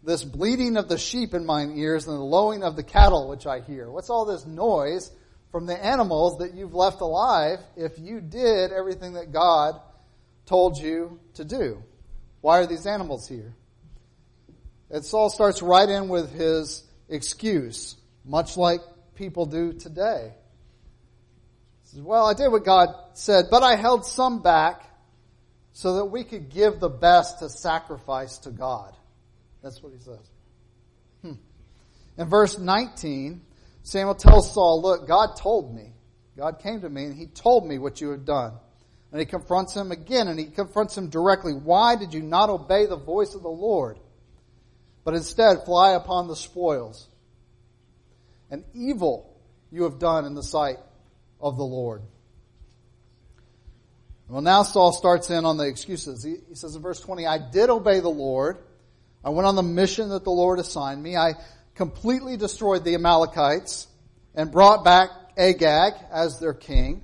this 0.03 0.23
bleating 0.23 0.77
of 0.77 0.87
the 0.87 0.97
sheep 0.97 1.33
in 1.33 1.45
mine 1.45 1.73
ears 1.77 2.07
and 2.07 2.15
the 2.15 2.23
lowing 2.23 2.63
of 2.63 2.75
the 2.75 2.83
cattle 2.83 3.27
which 3.27 3.45
I 3.45 3.59
hear? 3.59 3.89
What's 3.89 4.09
all 4.09 4.25
this 4.25 4.45
noise 4.45 5.11
from 5.51 5.65
the 5.65 5.83
animals 5.83 6.37
that 6.37 6.53
you've 6.53 6.73
left 6.73 7.01
alive 7.01 7.59
if 7.75 7.99
you 7.99 8.21
did 8.21 8.71
everything 8.71 9.13
that 9.13 9.31
God 9.31 9.79
told 10.45 10.77
you 10.77 11.19
to 11.33 11.43
do? 11.43 11.83
Why 12.41 12.59
are 12.59 12.65
these 12.65 12.85
animals 12.85 13.27
here? 13.27 13.53
And 14.89 15.05
Saul 15.05 15.29
starts 15.29 15.61
right 15.61 15.87
in 15.87 16.07
with 16.07 16.31
his 16.33 16.83
excuse, 17.11 17.95
much 18.25 18.57
like 18.57 18.81
people 19.15 19.45
do 19.45 19.73
today. 19.73 20.33
He 21.83 21.89
says, 21.89 22.01
well, 22.01 22.25
I 22.25 22.33
did 22.33 22.47
what 22.47 22.65
God 22.65 22.89
said, 23.13 23.45
but 23.51 23.61
I 23.61 23.75
held 23.75 24.05
some 24.05 24.41
back 24.41 24.83
so 25.73 25.97
that 25.97 26.05
we 26.05 26.23
could 26.23 26.49
give 26.49 26.79
the 26.79 26.89
best 26.89 27.39
to 27.39 27.49
sacrifice 27.49 28.39
to 28.39 28.51
God. 28.51 28.95
That's 29.61 29.81
what 29.83 29.93
he 29.93 29.99
says. 29.99 30.31
Hmm. 31.21 31.33
In 32.17 32.29
verse 32.29 32.57
19, 32.57 33.41
Samuel 33.83 34.15
tells 34.15 34.53
Saul, 34.53 34.81
look, 34.81 35.07
God 35.07 35.35
told 35.37 35.73
me. 35.73 35.93
God 36.37 36.59
came 36.59 36.81
to 36.81 36.89
me 36.89 37.05
and 37.05 37.15
he 37.15 37.27
told 37.27 37.67
me 37.67 37.77
what 37.77 38.01
you 38.01 38.09
have 38.09 38.25
done. 38.25 38.53
And 39.11 39.19
he 39.19 39.25
confronts 39.25 39.75
him 39.75 39.91
again 39.91 40.27
and 40.27 40.39
he 40.39 40.45
confronts 40.45 40.97
him 40.97 41.09
directly. 41.09 41.53
Why 41.53 41.95
did 41.95 42.13
you 42.13 42.21
not 42.21 42.49
obey 42.49 42.85
the 42.85 42.97
voice 42.97 43.35
of 43.35 43.43
the 43.43 43.49
Lord? 43.49 43.99
But 45.03 45.15
instead 45.15 45.65
fly 45.65 45.93
upon 45.93 46.27
the 46.27 46.35
spoils. 46.35 47.07
And 48.49 48.63
evil 48.73 49.35
you 49.71 49.83
have 49.83 49.99
done 49.99 50.25
in 50.25 50.35
the 50.35 50.43
sight 50.43 50.77
of 51.39 51.57
the 51.57 51.63
Lord. 51.63 52.01
Well, 54.27 54.41
now 54.41 54.63
Saul 54.63 54.93
starts 54.93 55.29
in 55.29 55.43
on 55.45 55.57
the 55.57 55.65
excuses. 55.65 56.23
He, 56.23 56.35
he 56.47 56.55
says 56.55 56.75
in 56.75 56.81
verse 56.81 56.99
20, 56.99 57.25
I 57.25 57.37
did 57.51 57.69
obey 57.69 57.99
the 57.99 58.09
Lord. 58.09 58.59
I 59.23 59.29
went 59.29 59.47
on 59.47 59.55
the 59.55 59.63
mission 59.63 60.09
that 60.09 60.23
the 60.23 60.31
Lord 60.31 60.59
assigned 60.59 61.01
me. 61.01 61.17
I 61.17 61.33
completely 61.75 62.37
destroyed 62.37 62.83
the 62.83 62.95
Amalekites 62.95 63.87
and 64.33 64.51
brought 64.51 64.85
back 64.85 65.09
Agag 65.37 65.93
as 66.11 66.39
their 66.39 66.53
king. 66.53 67.03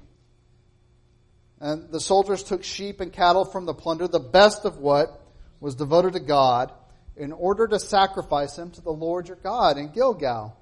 And 1.59 1.89
the 1.91 1.99
soldiers 1.99 2.43
took 2.43 2.63
sheep 2.63 3.01
and 3.01 3.11
cattle 3.11 3.43
from 3.43 3.65
the 3.65 3.73
plunder, 3.73 4.07
the 4.07 4.19
best 4.19 4.63
of 4.63 4.77
what 4.77 5.21
was 5.59 5.75
devoted 5.75 6.13
to 6.13 6.19
God 6.19 6.71
in 7.17 7.31
order 7.31 7.67
to 7.67 7.79
sacrifice 7.79 8.57
him 8.57 8.71
to 8.71 8.81
the 8.81 8.91
Lord 8.91 9.27
your 9.27 9.37
God 9.37 9.77
in 9.77 9.91
Gilgal. 9.91 10.55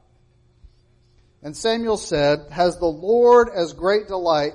And 1.43 1.55
Samuel 1.55 1.97
said, 1.97 2.47
Has 2.51 2.77
the 2.77 2.85
Lord 2.85 3.50
as 3.53 3.74
great 3.74 4.07
delight 4.07 4.53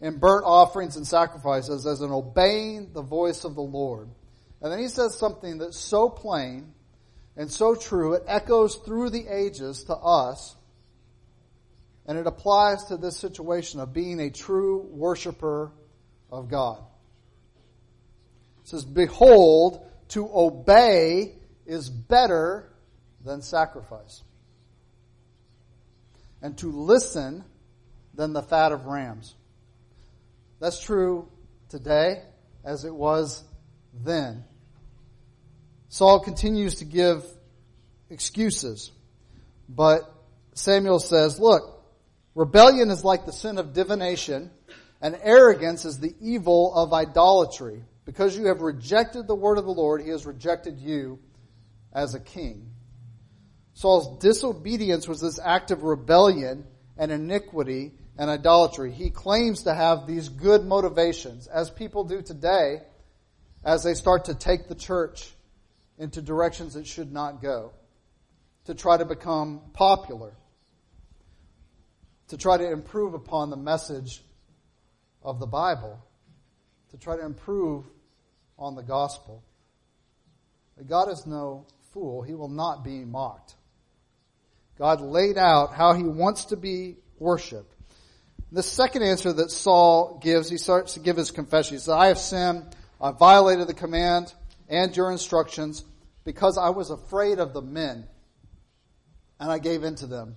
in 0.00 0.18
burnt 0.18 0.44
offerings 0.46 0.96
and 0.96 1.06
sacrifices 1.06 1.86
as 1.86 2.00
in 2.00 2.10
obeying 2.10 2.92
the 2.92 3.02
voice 3.02 3.44
of 3.44 3.54
the 3.54 3.62
Lord? 3.62 4.08
And 4.62 4.72
then 4.72 4.78
he 4.78 4.88
says 4.88 5.18
something 5.18 5.58
that's 5.58 5.78
so 5.78 6.08
plain 6.08 6.72
and 7.36 7.50
so 7.50 7.74
true, 7.74 8.14
it 8.14 8.24
echoes 8.26 8.76
through 8.84 9.10
the 9.10 9.26
ages 9.26 9.84
to 9.84 9.94
us, 9.94 10.56
and 12.06 12.18
it 12.18 12.26
applies 12.26 12.84
to 12.86 12.96
this 12.96 13.16
situation 13.16 13.80
of 13.80 13.92
being 13.92 14.20
a 14.20 14.30
true 14.30 14.86
worshiper 14.90 15.72
of 16.30 16.48
God. 16.48 16.82
It 18.62 18.68
says, 18.68 18.84
Behold, 18.84 19.86
to 20.08 20.28
obey 20.34 21.34
is 21.66 21.88
better 21.88 22.70
than 23.24 23.42
sacrifice. 23.42 24.22
And 26.42 26.56
to 26.58 26.70
listen 26.72 27.44
than 28.14 28.32
the 28.32 28.42
fat 28.42 28.72
of 28.72 28.86
rams. 28.86 29.34
That's 30.58 30.80
true 30.82 31.28
today 31.68 32.22
as 32.64 32.84
it 32.84 32.94
was 32.94 33.42
then. 34.04 34.44
Saul 35.88 36.20
continues 36.20 36.76
to 36.76 36.84
give 36.84 37.24
excuses, 38.10 38.90
but 39.68 40.02
Samuel 40.54 41.00
says, 41.00 41.40
look, 41.40 41.82
rebellion 42.34 42.90
is 42.90 43.04
like 43.04 43.26
the 43.26 43.32
sin 43.32 43.58
of 43.58 43.72
divination, 43.72 44.50
and 45.00 45.18
arrogance 45.22 45.84
is 45.84 45.98
the 45.98 46.14
evil 46.20 46.74
of 46.74 46.92
idolatry. 46.92 47.82
Because 48.04 48.36
you 48.36 48.46
have 48.46 48.60
rejected 48.60 49.26
the 49.26 49.34
word 49.34 49.58
of 49.58 49.64
the 49.64 49.72
Lord, 49.72 50.02
he 50.02 50.10
has 50.10 50.26
rejected 50.26 50.78
you 50.78 51.18
as 51.92 52.14
a 52.14 52.20
king. 52.20 52.70
Saul's 53.74 54.18
disobedience 54.18 55.08
was 55.08 55.20
this 55.20 55.38
act 55.38 55.70
of 55.70 55.82
rebellion 55.82 56.66
and 56.96 57.10
iniquity 57.10 57.92
and 58.18 58.28
idolatry. 58.30 58.92
He 58.92 59.10
claims 59.10 59.62
to 59.62 59.74
have 59.74 60.06
these 60.06 60.28
good 60.28 60.64
motivations, 60.64 61.46
as 61.46 61.70
people 61.70 62.04
do 62.04 62.20
today, 62.20 62.82
as 63.64 63.82
they 63.82 63.94
start 63.94 64.26
to 64.26 64.34
take 64.34 64.68
the 64.68 64.74
church 64.74 65.32
into 65.98 66.20
directions 66.20 66.76
it 66.76 66.86
should 66.86 67.12
not 67.12 67.40
go, 67.40 67.72
to 68.66 68.74
try 68.74 68.96
to 68.96 69.04
become 69.04 69.60
popular. 69.72 70.32
to 72.30 72.36
try 72.36 72.56
to 72.56 72.70
improve 72.70 73.14
upon 73.14 73.50
the 73.50 73.56
message 73.56 74.22
of 75.20 75.40
the 75.40 75.46
Bible, 75.46 76.00
to 76.90 76.96
try 76.96 77.16
to 77.16 77.24
improve 77.24 77.84
on 78.56 78.76
the 78.76 78.84
gospel. 78.84 79.42
But 80.76 80.88
God 80.88 81.10
is 81.10 81.26
no 81.26 81.66
fool. 81.92 82.22
He 82.22 82.34
will 82.34 82.48
not 82.48 82.84
be 82.84 83.04
mocked. 83.04 83.54
God 84.78 85.00
laid 85.00 85.36
out 85.36 85.74
how 85.74 85.92
he 85.92 86.04
wants 86.04 86.46
to 86.46 86.56
be 86.56 86.96
worshiped. 87.18 87.74
The 88.52 88.62
second 88.62 89.02
answer 89.02 89.32
that 89.32 89.50
Saul 89.50 90.18
gives, 90.22 90.48
he 90.48 90.56
starts 90.56 90.94
to 90.94 91.00
give 91.00 91.16
his 91.16 91.30
confession. 91.30 91.74
He 91.74 91.78
says, 91.78 91.90
I 91.90 92.06
have 92.06 92.18
sinned. 92.18 92.64
I 93.00 93.12
violated 93.12 93.68
the 93.68 93.74
command 93.74 94.32
and 94.68 94.96
your 94.96 95.12
instructions 95.12 95.84
because 96.24 96.58
I 96.58 96.70
was 96.70 96.90
afraid 96.90 97.38
of 97.38 97.52
the 97.52 97.62
men 97.62 98.06
and 99.38 99.50
I 99.50 99.58
gave 99.58 99.84
in 99.84 99.94
to 99.96 100.06
them. 100.06 100.36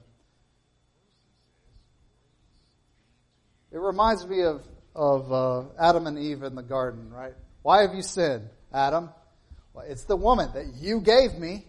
It 3.72 3.79
reminds 3.79 4.25
me 4.27 4.43
of, 4.43 4.63
of 4.95 5.31
uh, 5.31 5.63
Adam 5.79 6.05
and 6.05 6.19
Eve 6.19 6.43
in 6.43 6.55
the 6.55 6.62
garden, 6.62 7.10
right? 7.12 7.33
Why 7.63 7.81
have 7.81 7.95
you 7.95 8.03
sinned, 8.03 8.50
Adam? 8.72 9.10
Well, 9.74 9.86
it's 9.88 10.06
the 10.06 10.15
woman 10.15 10.50
that 10.53 10.65
you 10.75 11.01
gave 11.01 11.34
me. 11.34 11.65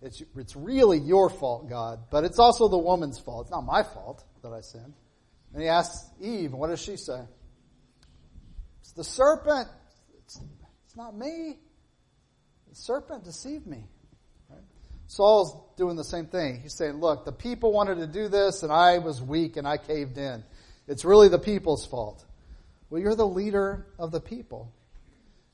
It's, 0.00 0.20
it's 0.36 0.56
really 0.56 0.98
your 0.98 1.30
fault, 1.30 1.68
God, 1.68 2.00
but 2.10 2.24
it's 2.24 2.40
also 2.40 2.66
the 2.68 2.78
woman's 2.78 3.20
fault. 3.20 3.46
It's 3.46 3.52
not 3.52 3.64
my 3.64 3.84
fault 3.84 4.24
that 4.42 4.52
I 4.52 4.60
sinned. 4.60 4.94
And 5.52 5.62
he 5.62 5.68
asks 5.68 6.10
Eve, 6.20 6.52
what 6.52 6.68
does 6.68 6.82
she 6.82 6.96
say? 6.96 7.20
It's 8.80 8.92
the 8.92 9.04
serpent. 9.04 9.68
It's, 10.18 10.40
it's 10.86 10.96
not 10.96 11.16
me. 11.16 11.58
The 12.68 12.74
serpent 12.74 13.22
deceived 13.22 13.66
me. 13.66 13.84
Right? 14.50 14.58
Saul's 15.06 15.56
doing 15.76 15.94
the 15.94 16.04
same 16.04 16.26
thing. 16.26 16.60
He's 16.62 16.76
saying, 16.76 16.94
look, 16.94 17.24
the 17.24 17.32
people 17.32 17.72
wanted 17.72 17.98
to 17.98 18.06
do 18.08 18.28
this 18.28 18.64
and 18.64 18.72
I 18.72 18.98
was 18.98 19.22
weak 19.22 19.56
and 19.56 19.68
I 19.68 19.76
caved 19.76 20.18
in. 20.18 20.42
It's 20.88 21.04
really 21.04 21.28
the 21.28 21.38
people's 21.38 21.86
fault. 21.86 22.24
Well, 22.90 23.00
you're 23.00 23.14
the 23.14 23.26
leader 23.26 23.86
of 23.98 24.10
the 24.10 24.20
people. 24.20 24.72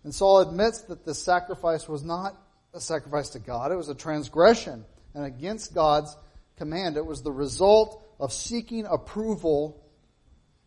And 0.08 0.14
Saul 0.14 0.38
admits 0.38 0.80
that 0.84 1.04
the 1.04 1.12
sacrifice 1.12 1.86
was 1.86 2.02
not 2.02 2.34
a 2.72 2.80
sacrifice 2.80 3.28
to 3.30 3.38
God. 3.38 3.72
It 3.72 3.76
was 3.76 3.90
a 3.90 3.94
transgression 3.94 4.86
and 5.12 5.26
against 5.26 5.74
God's 5.74 6.16
command. 6.56 6.96
It 6.96 7.04
was 7.04 7.20
the 7.20 7.30
result 7.30 8.02
of 8.18 8.32
seeking 8.32 8.86
approval 8.86 9.84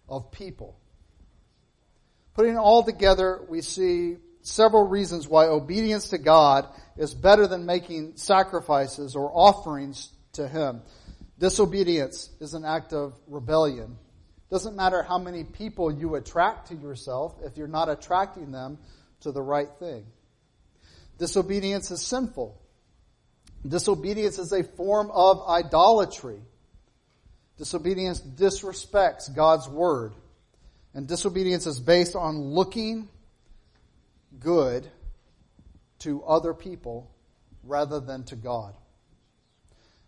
of 0.07 0.31
people. 0.31 0.77
Putting 2.35 2.53
it 2.53 2.59
all 2.59 2.83
together, 2.83 3.41
we 3.49 3.61
see 3.61 4.17
several 4.43 4.87
reasons 4.87 5.27
why 5.27 5.47
obedience 5.47 6.09
to 6.09 6.19
God 6.19 6.67
is 6.95 7.15
better 7.15 7.47
than 7.47 7.65
making 7.65 8.17
sacrifices 8.17 9.15
or 9.15 9.31
offerings 9.33 10.11
to 10.33 10.47
Him. 10.47 10.83
Disobedience 11.39 12.29
is 12.39 12.53
an 12.53 12.63
act 12.63 12.93
of 12.93 13.15
rebellion. 13.25 13.97
Doesn't 14.51 14.75
matter 14.75 15.01
how 15.01 15.17
many 15.17 15.43
people 15.43 15.91
you 15.91 16.13
attract 16.13 16.67
to 16.67 16.75
yourself 16.75 17.33
if 17.43 17.57
you're 17.57 17.67
not 17.67 17.89
attracting 17.89 18.51
them 18.51 18.77
to 19.21 19.31
the 19.31 19.41
right 19.41 19.69
thing. 19.79 20.05
Disobedience 21.17 21.91
is 21.91 22.01
sinful. 22.01 22.59
Disobedience 23.67 24.39
is 24.39 24.51
a 24.51 24.63
form 24.63 25.11
of 25.11 25.47
idolatry. 25.47 26.41
Disobedience 27.57 28.19
disrespects 28.21 29.33
God's 29.33 29.69
word. 29.69 30.13
And 30.93 31.07
disobedience 31.07 31.67
is 31.67 31.79
based 31.79 32.15
on 32.15 32.39
looking 32.39 33.07
good 34.39 34.89
to 35.99 36.23
other 36.23 36.53
people 36.53 37.11
rather 37.63 37.99
than 37.99 38.23
to 38.25 38.35
God. 38.35 38.73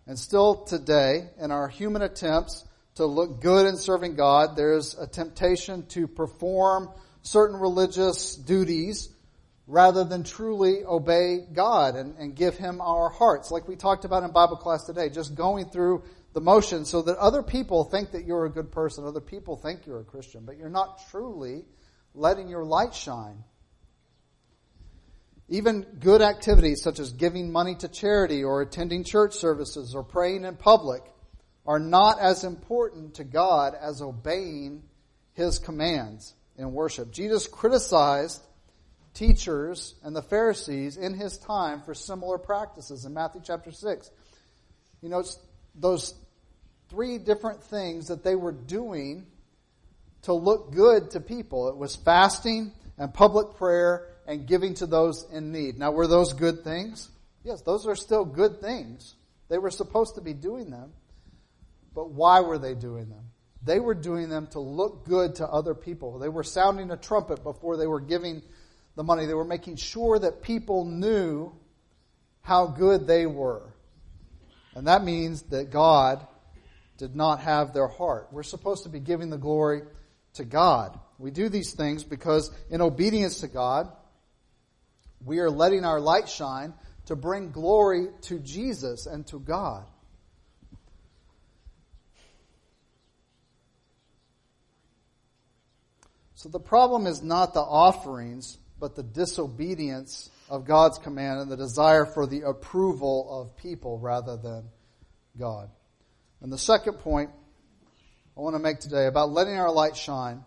And 0.07 0.17
still 0.19 0.63
today, 0.63 1.29
in 1.39 1.51
our 1.51 1.67
human 1.67 2.01
attempts 2.01 2.65
to 2.95 3.05
look 3.05 3.41
good 3.41 3.67
in 3.67 3.77
serving 3.77 4.15
God, 4.15 4.55
there's 4.55 4.97
a 4.97 5.07
temptation 5.07 5.85
to 5.87 6.07
perform 6.07 6.89
certain 7.23 7.59
religious 7.59 8.35
duties 8.35 9.09
rather 9.65 10.03
than 10.03 10.23
truly 10.23 10.83
obey 10.83 11.39
God 11.51 11.95
and, 11.95 12.15
and 12.17 12.35
give 12.35 12.57
Him 12.57 12.81
our 12.81 13.09
hearts, 13.09 13.49
like 13.49 13.67
we 13.67 13.75
talked 13.75 14.05
about 14.05 14.23
in 14.23 14.31
Bible 14.31 14.57
class 14.57 14.83
today, 14.83 15.09
just 15.09 15.33
going 15.33 15.69
through 15.69 16.03
the 16.33 16.41
motions 16.41 16.89
so 16.89 17.01
that 17.03 17.17
other 17.17 17.41
people 17.41 17.85
think 17.85 18.11
that 18.11 18.25
you're 18.25 18.45
a 18.45 18.49
good 18.49 18.71
person, 18.71 19.05
other 19.05 19.21
people 19.21 19.55
think 19.55 19.85
you're 19.85 20.01
a 20.01 20.05
Christian, 20.05 20.43
but 20.45 20.57
you're 20.57 20.69
not 20.69 21.01
truly 21.09 21.63
letting 22.13 22.49
your 22.49 22.65
light 22.65 22.93
shine. 22.93 23.43
Even 25.47 25.85
good 25.99 26.21
activities 26.21 26.81
such 26.81 26.99
as 26.99 27.13
giving 27.13 27.51
money 27.51 27.75
to 27.75 27.87
charity 27.87 28.43
or 28.43 28.61
attending 28.61 29.03
church 29.03 29.35
services 29.35 29.93
or 29.95 30.03
praying 30.03 30.45
in 30.45 30.55
public 30.55 31.03
are 31.65 31.79
not 31.79 32.19
as 32.19 32.43
important 32.43 33.15
to 33.15 33.23
God 33.23 33.75
as 33.79 34.01
obeying 34.01 34.83
His 35.33 35.59
commands 35.59 36.33
in 36.57 36.73
worship. 36.73 37.11
Jesus 37.11 37.47
criticized 37.47 38.41
teachers 39.13 39.95
and 40.03 40.15
the 40.15 40.21
Pharisees 40.21 40.97
in 40.97 41.13
his 41.13 41.37
time 41.37 41.81
for 41.81 41.93
similar 41.93 42.37
practices 42.37 43.05
in 43.05 43.13
Matthew 43.13 43.41
chapter 43.43 43.71
6. 43.71 44.11
You 45.01 45.09
know, 45.09 45.23
those 45.75 46.15
three 46.89 47.17
different 47.17 47.63
things 47.63 48.07
that 48.07 48.23
they 48.23 48.35
were 48.35 48.51
doing 48.51 49.25
to 50.23 50.33
look 50.33 50.71
good 50.71 51.11
to 51.11 51.19
people. 51.19 51.69
It 51.69 51.77
was 51.77 51.95
fasting 51.95 52.71
and 52.97 53.13
public 53.13 53.55
prayer 53.57 54.07
and 54.27 54.47
giving 54.47 54.73
to 54.75 54.85
those 54.85 55.25
in 55.31 55.51
need. 55.51 55.77
Now, 55.77 55.91
were 55.91 56.07
those 56.07 56.33
good 56.33 56.63
things? 56.63 57.09
Yes, 57.43 57.61
those 57.61 57.85
are 57.85 57.95
still 57.95 58.23
good 58.23 58.61
things. 58.61 59.15
They 59.49 59.57
were 59.57 59.71
supposed 59.71 60.15
to 60.15 60.21
be 60.21 60.33
doing 60.33 60.69
them. 60.69 60.93
But 61.93 62.11
why 62.11 62.39
were 62.39 62.57
they 62.57 62.73
doing 62.73 63.09
them? 63.09 63.25
They 63.65 63.79
were 63.79 63.93
doing 63.93 64.29
them 64.29 64.47
to 64.47 64.59
look 64.59 65.05
good 65.05 65.35
to 65.35 65.47
other 65.47 65.73
people. 65.73 66.19
They 66.19 66.29
were 66.29 66.43
sounding 66.43 66.91
a 66.91 66.97
trumpet 66.97 67.43
before 67.43 67.77
they 67.77 67.87
were 67.87 68.01
giving 68.01 68.41
the 68.95 69.03
money. 69.03 69.25
They 69.25 69.33
were 69.33 69.45
making 69.45 69.77
sure 69.77 70.19
that 70.19 70.41
people 70.41 70.85
knew 70.85 71.53
how 72.41 72.67
good 72.67 73.07
they 73.07 73.25
were. 73.25 73.73
And 74.75 74.87
that 74.87 75.03
means 75.03 75.43
that 75.43 75.71
God 75.71 76.25
did 76.97 77.15
not 77.15 77.39
have 77.39 77.73
their 77.73 77.87
heart. 77.87 78.27
We're 78.31 78.43
supposed 78.43 78.83
to 78.83 78.89
be 78.89 78.99
giving 78.99 79.29
the 79.29 79.37
glory 79.37 79.83
to 80.33 80.43
God. 80.43 80.99
We 81.17 81.31
do 81.31 81.47
these 81.47 81.73
things 81.73 82.03
because 82.03 82.51
in 82.69 82.81
obedience 82.81 83.41
to 83.41 83.47
God, 83.47 83.89
we 85.23 85.39
are 85.39 85.49
letting 85.49 85.85
our 85.85 86.01
light 86.01 86.27
shine 86.27 86.73
to 87.05 87.15
bring 87.15 87.51
glory 87.51 88.07
to 88.23 88.39
Jesus 88.39 89.05
and 89.05 89.25
to 89.27 89.39
God. 89.39 89.85
So 96.43 96.49
the 96.49 96.59
problem 96.59 97.07
is 97.07 97.23
not 97.23 97.53
the 97.53 97.61
offerings, 97.61 98.57
but 98.77 98.97
the 98.97 99.03
disobedience 99.03 100.29
of 100.49 100.65
God's 100.65 100.97
command 100.97 101.39
and 101.39 101.49
the 101.49 101.55
desire 101.55 102.05
for 102.05 102.27
the 102.27 102.41
approval 102.41 103.29
of 103.31 103.55
people 103.55 103.97
rather 103.97 104.35
than 104.35 104.65
God. 105.39 105.69
And 106.41 106.51
the 106.51 106.57
second 106.57 106.95
point 106.95 107.29
I 108.35 108.41
want 108.41 108.57
to 108.57 108.59
make 108.59 108.81
today 108.81 109.05
about 109.05 109.31
letting 109.31 109.53
our 109.53 109.71
light 109.71 109.95
shine 109.95 110.43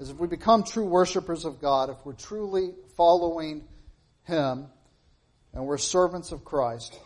is 0.00 0.10
if 0.10 0.16
we 0.16 0.26
become 0.26 0.64
true 0.64 0.86
worshipers 0.86 1.44
of 1.44 1.60
God, 1.60 1.88
if 1.88 2.04
we're 2.04 2.14
truly 2.14 2.74
following 2.96 3.62
Him 4.24 4.66
and 5.54 5.66
we're 5.66 5.78
servants 5.78 6.32
of 6.32 6.44
Christ, 6.44 6.98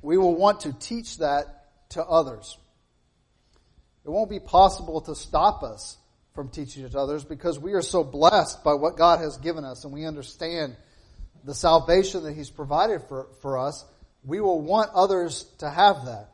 we 0.00 0.16
will 0.16 0.36
want 0.36 0.60
to 0.60 0.72
teach 0.74 1.18
that 1.18 1.88
to 1.88 2.04
others. 2.04 2.56
It 4.04 4.10
won't 4.10 4.30
be 4.30 4.38
possible 4.38 5.00
to 5.00 5.16
stop 5.16 5.64
us 5.64 5.98
from 6.36 6.50
teaching 6.50 6.84
it 6.84 6.92
to 6.92 6.98
others 6.98 7.24
because 7.24 7.58
we 7.58 7.72
are 7.72 7.82
so 7.82 8.04
blessed 8.04 8.62
by 8.62 8.74
what 8.74 8.96
God 8.96 9.18
has 9.18 9.38
given 9.38 9.64
us 9.64 9.82
and 9.82 9.92
we 9.92 10.04
understand 10.04 10.76
the 11.42 11.54
salvation 11.54 12.22
that 12.22 12.34
He's 12.34 12.50
provided 12.50 13.02
for, 13.08 13.26
for 13.42 13.58
us. 13.58 13.84
We 14.22 14.40
will 14.40 14.60
want 14.60 14.90
others 14.94 15.44
to 15.58 15.68
have 15.68 16.04
that. 16.04 16.28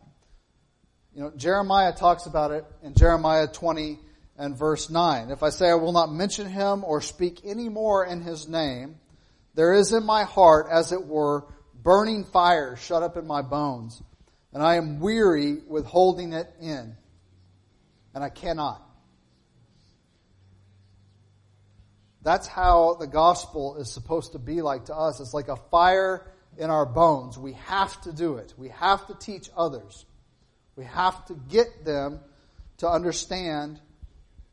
You 1.14 1.22
know, 1.22 1.32
Jeremiah 1.36 1.94
talks 1.94 2.26
about 2.26 2.50
it 2.50 2.64
in 2.82 2.94
Jeremiah 2.94 3.46
20 3.46 3.98
and 4.38 4.56
verse 4.56 4.90
9. 4.90 5.30
If 5.30 5.42
I 5.42 5.50
say 5.50 5.70
I 5.70 5.74
will 5.74 5.92
not 5.92 6.12
mention 6.12 6.48
him 6.48 6.84
or 6.84 7.00
speak 7.00 7.40
any 7.44 7.68
more 7.68 8.04
in 8.04 8.22
his 8.22 8.48
name, 8.48 8.96
there 9.54 9.74
is 9.74 9.92
in 9.92 10.04
my 10.04 10.24
heart, 10.24 10.66
as 10.70 10.92
it 10.92 11.06
were, 11.06 11.44
burning 11.82 12.24
fire 12.24 12.76
shut 12.76 13.02
up 13.02 13.16
in 13.16 13.26
my 13.26 13.42
bones, 13.42 14.02
and 14.52 14.62
I 14.62 14.76
am 14.76 15.00
weary 15.00 15.58
with 15.66 15.84
holding 15.84 16.32
it 16.32 16.50
in, 16.60 16.96
and 18.14 18.24
I 18.24 18.30
cannot. 18.30 18.82
That's 22.22 22.46
how 22.46 22.94
the 23.00 23.06
gospel 23.06 23.76
is 23.76 23.92
supposed 23.92 24.32
to 24.32 24.38
be 24.38 24.62
like 24.62 24.87
to 24.87 24.94
us. 24.94 25.20
It's 25.20 25.35
like 25.35 25.48
a 25.48 25.56
fire 25.56 26.30
in 26.56 26.70
our 26.70 26.87
bones. 26.87 27.37
We 27.37 27.54
have 27.54 28.00
to 28.02 28.12
do 28.12 28.37
it. 28.37 28.54
We 28.56 28.68
have 28.68 29.06
to 29.08 29.14
teach 29.14 29.50
others. 29.56 30.04
We 30.76 30.85
have 30.85 31.24
to 31.26 31.35
get 31.35 31.85
them 31.85 32.20
to 32.78 32.88
understand 32.88 33.80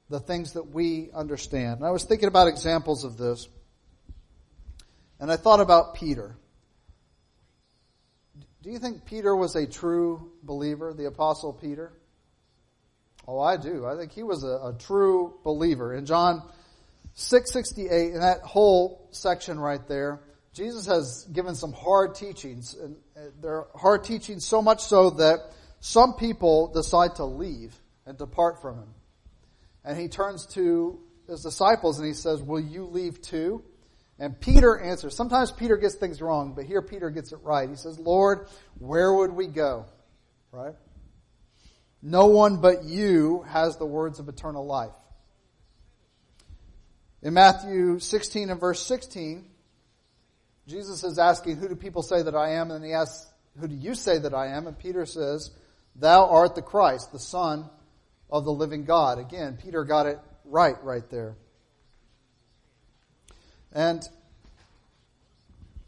the 0.10 0.20
things 0.20 0.54
that 0.54 0.72
we 0.72 1.10
understand. 1.14 1.78
And 1.78 1.86
I 1.86 1.92
was 1.92 2.04
thinking 2.04 2.28
about 2.28 2.48
examples 2.48 3.04
of 3.04 3.18
this. 3.18 3.48
And 5.20 5.32
I 5.32 5.38
thought 5.38 5.60
about 5.60 5.96
Peter. 5.96 6.36
Do 8.64 8.72
you 8.72 8.80
think 8.80 9.06
Peter 9.06 9.36
was 9.36 9.56
a 9.56 9.68
true 9.68 10.32
believer, 10.44 10.94
the 10.94 11.06
apostle 11.06 11.54
Peter? 11.54 11.94
Oh, 13.28 13.40
I 13.40 13.58
do. 13.58 13.86
I 13.86 13.96
think 13.96 14.12
he 14.12 14.24
was 14.24 14.44
a, 14.44 14.48
a 14.48 14.76
true 14.80 15.36
believer. 15.44 15.94
In 15.94 16.06
John 16.06 16.42
668, 17.20 18.14
in 18.14 18.22
that 18.22 18.42
whole 18.44 19.10
section 19.12 19.60
right 19.60 19.86
there, 19.90 20.22
Jesus 20.54 20.86
has 20.86 21.28
given 21.34 21.54
some 21.54 21.74
hard 21.74 22.16
teachings. 22.16 22.76
And 22.76 22.96
they're 23.42 23.66
hard 23.76 24.06
teachings 24.06 24.46
so 24.46 24.62
much 24.62 24.82
so 24.82 25.10
that 25.12 25.40
some 25.82 26.14
people 26.14 26.72
decide 26.74 27.16
to 27.16 27.26
leave 27.26 27.76
and 28.06 28.18
depart 28.18 28.62
from 28.62 28.78
him. 28.78 28.94
And 29.84 30.00
he 30.00 30.08
turns 30.08 30.46
to 30.54 31.00
his 31.28 31.44
disciples 31.44 32.00
and 32.00 32.08
he 32.08 32.14
says, 32.14 32.42
Will 32.42 32.60
you 32.60 32.86
leave 32.86 33.22
too? 33.22 33.64
And 34.18 34.40
Peter 34.40 34.80
answers. 34.80 35.16
Sometimes 35.16 35.52
Peter 35.52 35.76
gets 35.76 35.96
things 35.96 36.22
wrong, 36.22 36.54
but 36.54 36.66
here 36.66 36.82
Peter 36.82 37.10
gets 37.10 37.34
it 37.34 37.40
right. 37.44 37.70
He 37.70 37.76
says, 37.76 38.00
Lord, 38.00 38.48
where 38.78 39.14
would 39.14 39.32
we 39.32 39.48
go? 39.48 39.86
Right? 40.52 40.76
No 42.02 42.28
one 42.28 42.62
but 42.62 42.86
you 42.86 43.44
has 43.50 43.76
the 43.76 43.86
words 43.86 44.20
of 44.20 44.30
eternal 44.30 44.66
life. 44.66 44.92
In 47.22 47.34
Matthew 47.34 48.00
16 48.00 48.50
and 48.50 48.60
verse 48.60 48.86
16, 48.86 49.46
Jesus 50.68 51.04
is 51.04 51.20
asking, 51.20 51.58
Who 51.58 51.68
do 51.68 51.76
people 51.76 52.02
say 52.02 52.22
that 52.22 52.36
I 52.36 52.52
am? 52.54 52.72
And 52.72 52.84
he 52.84 52.94
asks, 52.94 53.28
Who 53.60 53.68
do 53.68 53.76
you 53.76 53.94
say 53.94 54.20
that 54.20 54.34
I 54.34 54.48
am? 54.48 54.68
And 54.68 54.78
Peter 54.78 55.06
says, 55.06 55.52
Thou 55.96 56.30
art 56.30 56.56
the 56.56 56.62
Christ, 56.62 57.12
the 57.12 57.20
Son 57.20 57.70
of 58.30 58.46
the 58.46 58.52
living 58.52 58.86
God. 58.86 59.20
Again, 59.20 59.58
Peter 59.62 59.84
got 59.84 60.06
it 60.06 60.20
right 60.46 60.82
right 60.84 61.08
there. 61.10 61.36
And 63.74 64.02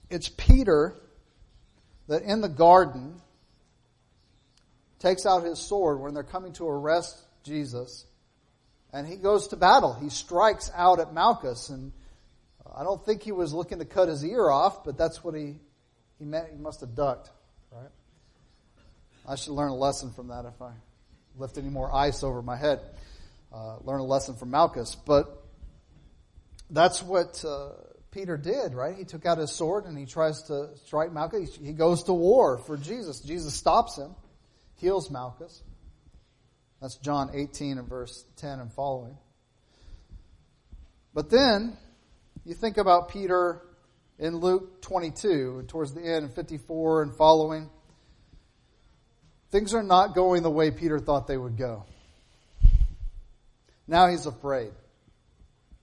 it's 0.10 0.30
Peter 0.30 0.96
that 2.08 2.24
in 2.24 2.42
the 2.42 2.50
garden 2.50 3.22
takes 5.00 5.26
out 5.26 5.44
his 5.44 5.60
sword 5.60 6.00
when 6.00 6.14
they're 6.14 6.24
coming 6.24 6.54
to 6.54 6.68
arrest 6.68 7.24
Jesus. 7.44 8.06
And 8.94 9.08
he 9.08 9.16
goes 9.16 9.50
to 9.50 9.56
battle. 9.56 9.94
He 9.94 10.10
strikes 10.10 10.70
out 10.76 11.00
at 11.00 11.14
Malchus. 11.14 11.70
And 11.70 11.92
I 12.76 12.84
don't 12.84 13.04
think 13.06 13.24
he 13.24 13.32
was 13.32 13.54
looking 13.54 13.80
to 13.80 13.86
cut 13.86 14.10
his 14.10 14.24
ear 14.24 14.50
off, 14.50 14.84
but 14.84 14.98
that's 14.98 15.24
what 15.24 15.36
he, 15.36 15.56
he 16.20 16.26
meant. 16.26 16.50
He 16.52 16.58
must 16.58 16.82
have 16.82 16.96
ducked, 16.96 17.30
right? 17.72 17.90
I 19.28 19.36
should 19.36 19.54
learn 19.54 19.70
a 19.70 19.76
lesson 19.76 20.12
from 20.12 20.28
that 20.30 20.46
if 20.46 20.62
I 20.62 20.72
lift 21.38 21.58
any 21.58 21.70
more 21.70 21.94
ice 21.94 22.24
over 22.24 22.42
my 22.42 22.58
head. 22.58 22.80
Uh, 23.54 23.78
learn 23.84 24.00
a 24.00 24.06
lesson 24.06 24.36
from 24.36 24.52
Malchus. 24.52 24.96
But 24.96 25.42
that's 26.70 27.02
what 27.04 27.44
uh, 27.46 27.72
Peter 28.12 28.38
did, 28.38 28.74
right? 28.74 28.96
He 28.96 29.06
took 29.06 29.26
out 29.26 29.38
his 29.38 29.52
sword 29.52 29.86
and 29.86 29.98
he 29.98 30.06
tries 30.06 30.44
to 30.44 30.70
strike 30.86 31.12
Malchus. 31.12 31.56
He 31.56 31.74
goes 31.74 32.04
to 32.04 32.14
war 32.14 32.58
for 32.58 32.78
Jesus. 32.78 33.20
Jesus 33.22 33.54
stops 33.54 33.98
him, 33.98 34.16
heals 34.76 35.10
Malchus. 35.10 35.62
That's 36.82 36.96
John 36.96 37.30
18 37.34 37.78
and 37.78 37.88
verse 37.88 38.26
10 38.38 38.60
and 38.60 38.74
following. 38.74 39.18
But 41.14 41.30
then 41.30 41.78
you 42.44 42.56
think 42.56 42.78
about 42.78 43.10
Peter 43.10 43.62
in 44.18 44.38
Luke 44.38 44.82
22 44.82 45.58
and 45.60 45.70
towards 45.70 45.94
the 45.94 46.02
end, 46.02 46.34
54 46.34 47.04
and 47.04 47.16
following. 47.16 47.70
Things 49.52 49.74
are 49.74 49.84
not 49.84 50.16
going 50.16 50.44
the 50.44 50.50
way 50.50 50.72
Peter 50.72 50.98
thought 50.98 51.28
they 51.28 51.38
would 51.38 51.58
go. 51.58 51.86
Now 53.88 54.08
he's 54.08 54.26
afraid. 54.26 54.72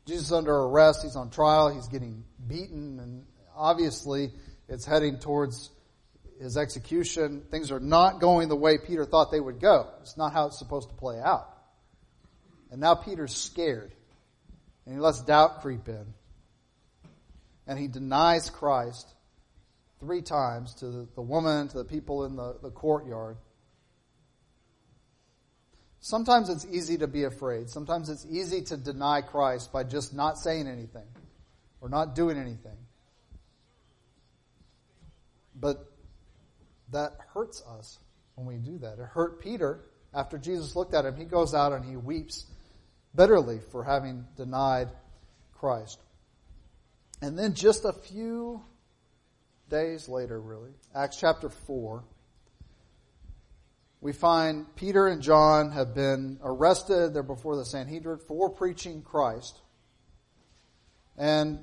Jesus 0.07 0.27
is 0.27 0.33
under 0.33 0.57
arrest. 0.57 1.01
He's 1.03 1.17
on 1.17 1.31
trial. 1.31 1.69
He's 1.69 1.89
getting 1.89 2.25
beaten. 2.47 2.99
And 2.99 3.27
obviously, 3.55 4.33
it's 4.67 4.87
heading 4.87 5.19
towards 5.19 5.71
his 6.41 6.57
execution. 6.57 7.43
Things 7.51 7.71
are 7.71 7.81
not 7.81 8.21
going 8.21 8.49
the 8.49 8.57
way 8.57 8.79
Peter 8.79 9.05
thought 9.05 9.31
they 9.31 9.41
would 9.41 9.61
go. 9.61 9.89
It's 10.03 10.17
not 10.17 10.33
how 10.33 10.47
it's 10.47 10.59
supposed 10.59 10.89
to 10.89 10.95
play 10.95 11.21
out. 11.21 11.49
And 12.71 12.81
now 12.81 12.95
Peter's 12.95 13.35
scared. 13.35 13.93
And 14.87 14.95
he 14.95 15.01
lets 15.01 15.21
doubt 15.23 15.61
creep 15.63 15.89
in. 15.89 16.07
And 17.67 17.79
he 17.79 17.89
denies 17.89 18.51
Christ 18.51 19.07
three 20.01 20.23
times 20.23 20.75
to 20.77 20.87
the, 20.87 21.09
the 21.15 21.23
woman, 21.23 21.69
to 21.69 21.79
the 21.79 21.85
people 21.85 22.25
in 22.25 22.37
the, 22.37 22.57
the 22.63 22.71
courtyard. 22.71 23.37
Sometimes 26.01 26.49
it's 26.49 26.65
easy 26.65 26.99
to 26.99 27.09
be 27.09 27.25
afraid. 27.25 27.69
Sometimes 27.69 28.09
it's 28.09 28.25
easy 28.31 28.63
to 28.63 28.77
deny 28.77 29.21
Christ 29.21 29.73
by 29.73 29.85
just 29.85 30.15
not 30.15 30.39
saying 30.39 30.69
anything 30.69 31.07
or 31.81 31.89
not 31.89 32.15
doing 32.15 32.39
anything. 32.39 32.77
But 35.55 35.88
that 36.93 37.13
hurts 37.35 37.63
us 37.79 37.99
when 38.35 38.47
we 38.47 38.57
do 38.57 38.79
that. 38.79 38.99
It 38.99 39.07
hurt 39.07 39.41
Peter 39.41 39.85
after 40.15 40.39
Jesus 40.39 40.77
looked 40.77 40.95
at 40.95 41.05
him. 41.05 41.17
He 41.17 41.25
goes 41.25 41.55
out 41.55 41.73
and 41.73 41.85
he 41.85 41.97
weeps 41.97 42.47
bitterly 43.15 43.61
for 43.73 43.85
having 43.85 44.27
denied 44.37 44.89
Christ. 45.55 45.99
And 47.21 47.39
then 47.39 47.55
just 47.55 47.85
a 47.85 47.93
few 47.93 48.63
days 49.69 50.09
later, 50.09 50.41
really, 50.41 50.71
Acts 50.95 51.19
chapter 51.19 51.49
4 51.49 52.05
we 54.01 54.13
find 54.13 54.65
Peter 54.77 55.09
and 55.09 55.21
John 55.21 55.73
have 55.73 55.95
been 55.95 56.39
arrested. 56.43 57.15
They're 57.15 57.23
before 57.23 57.57
the 57.57 57.65
Sanhedrin 57.65 58.19
for 58.29 58.49
preaching 58.49 59.03
Christ. 59.03 59.61
And 61.17 61.59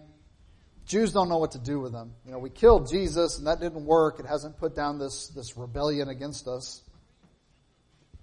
Jews 0.85 1.11
don't 1.11 1.29
know 1.29 1.37
what 1.37 1.51
to 1.51 1.59
do 1.59 1.79
with 1.79 1.91
them. 1.91 2.13
You 2.25 2.31
know, 2.31 2.39
we 2.39 2.51
killed 2.51 2.87
Jesus 2.87 3.39
and 3.39 3.47
that 3.47 3.59
didn't 3.59 3.85
work. 3.85 4.19
It 4.19 4.25
hasn't 4.25 4.57
put 4.57 4.75
down 4.75 4.99
this, 4.99 5.29
this 5.29 5.57
rebellion 5.57 6.09
against 6.09 6.47
us. 6.47 6.81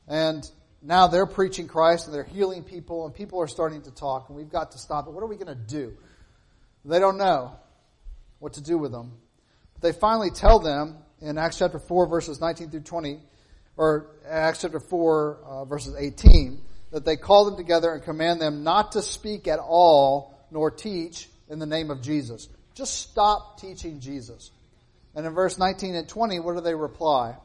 And 0.07 0.48
now 0.81 1.09
they're 1.09 1.27
preaching 1.27 1.66
Christ 1.66 2.07
and 2.07 2.14
they're 2.14 2.22
healing 2.22 2.62
people 2.62 3.05
and 3.05 3.14
people 3.14 3.40
are 3.40 3.48
starting 3.48 3.83
to 3.83 3.90
talk 3.90 4.29
and 4.29 4.37
we've 4.37 4.51
got 4.51 4.72
to 4.72 4.79
stop 4.79 5.09
it. 5.09 5.12
What 5.12 5.25
are 5.25 5.27
we 5.27 5.37
going 5.37 5.48
to 5.48 5.55
do? 5.55 5.96
They 6.85 7.01
don't 7.01 7.18
know 7.18 7.57
what 8.38 8.55
to 8.55 8.61
do 8.61 8.79
with 8.79 8.92
them. 8.92 9.12
But 9.75 9.83
they 9.83 9.98
finally 9.98 10.31
tell 10.31 10.61
them 10.61 10.98
in 11.20 11.38
Acts 11.38 11.59
chapter 11.59 11.81
4 11.81 12.07
verses 12.07 12.40
19 12.40 12.70
through 12.70 12.81
20, 12.81 13.20
or 13.77 14.07
Acts 14.29 14.62
chapter 14.62 14.81
4, 14.81 15.38
uh, 15.44 15.64
verses 15.64 15.94
18, 15.98 16.61
that 16.92 17.05
they 17.05 17.16
call 17.16 17.44
them 17.44 17.57
together 17.57 17.92
and 17.92 18.03
command 18.03 18.40
them 18.40 18.62
not 18.62 18.92
to 18.92 19.03
speak 19.03 19.48
at 19.48 19.59
all 19.59 20.37
nor 20.51 20.70
teach 20.70 21.29
in 21.53 21.61
the 21.61 21.67
name 21.67 21.91
of 21.91 22.03
Jesus. 22.03 22.49
Just 22.75 22.99
stop 22.99 23.61
teaching 23.61 24.01
Jesus. 24.01 24.51
And 25.15 25.25
in 25.25 25.33
verse 25.35 25.59
19 25.59 25.95
and 25.95 26.09
20, 26.09 26.41
what 26.41 26.55
do 26.55 26.61
they 26.62 26.75
reply? 26.75 27.37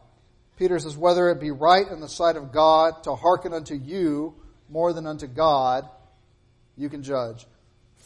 Peter 0.57 0.79
says, 0.79 0.97
Whether 0.97 1.29
it 1.29 1.39
be 1.39 1.51
right 1.51 1.87
in 1.87 1.99
the 1.99 2.09
sight 2.09 2.37
of 2.37 2.51
God 2.51 3.03
to 3.03 3.13
hearken 3.13 3.53
unto 3.53 3.75
you 3.75 4.33
more 4.69 4.93
than 4.93 5.05
unto 5.05 5.27
God, 5.27 5.87
you 6.75 6.89
can 6.89 7.03
judge. 7.03 7.45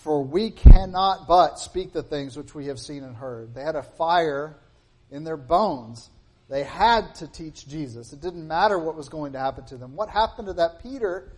For 0.04 0.24
we 0.24 0.50
cannot 0.50 1.28
but 1.28 1.60
speak 1.60 1.94
the 1.94 2.04
things 2.04 2.36
which 2.36 2.54
we 2.54 2.66
have 2.66 2.80
seen 2.80 3.04
and 3.04 3.16
heard. 3.16 3.54
They 3.54 3.64
had 3.64 3.76
a 3.76 3.84
fire 3.84 4.58
in 5.12 5.24
their 5.24 5.38
bones 5.38 6.10
they 6.52 6.66
had 6.66 7.16
to 7.16 7.28
teach 7.28 7.66
Jesus. 7.66 8.12
It 8.12 8.20
didn't 8.20 8.46
matter 8.46 8.78
what 8.78 8.98
was 8.98 9.08
going 9.08 9.32
to 9.34 9.40
happen 9.40 9.64
to 9.68 9.78
them. 9.78 9.96
What 9.96 10.10
happened 10.10 10.50
to 10.50 10.54
that 10.56 10.84
Peter 10.84 11.32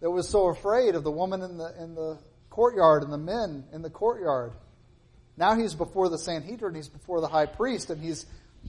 that 0.00 0.08
was 0.08 0.28
so 0.28 0.46
afraid 0.46 0.94
of 0.94 1.02
the 1.02 1.10
woman 1.10 1.42
in 1.42 1.58
the, 1.58 1.74
in 1.82 1.96
the 1.96 2.18
courtyard 2.50 3.02
and 3.02 3.12
the 3.12 3.18
men 3.18 3.64
in 3.72 3.82
the 3.82 3.90
courtyard? 3.90 4.52
Now 5.36 5.54
he's 5.54 5.74
before 5.74 6.08
the 6.08 6.18
Sanhedrin, 6.18 6.74
he's 6.74 6.88
before 6.88 7.20
the 7.20 7.28
high 7.28 7.46
priest, 7.46 7.90
and 7.90 8.02
he's, 8.02 8.26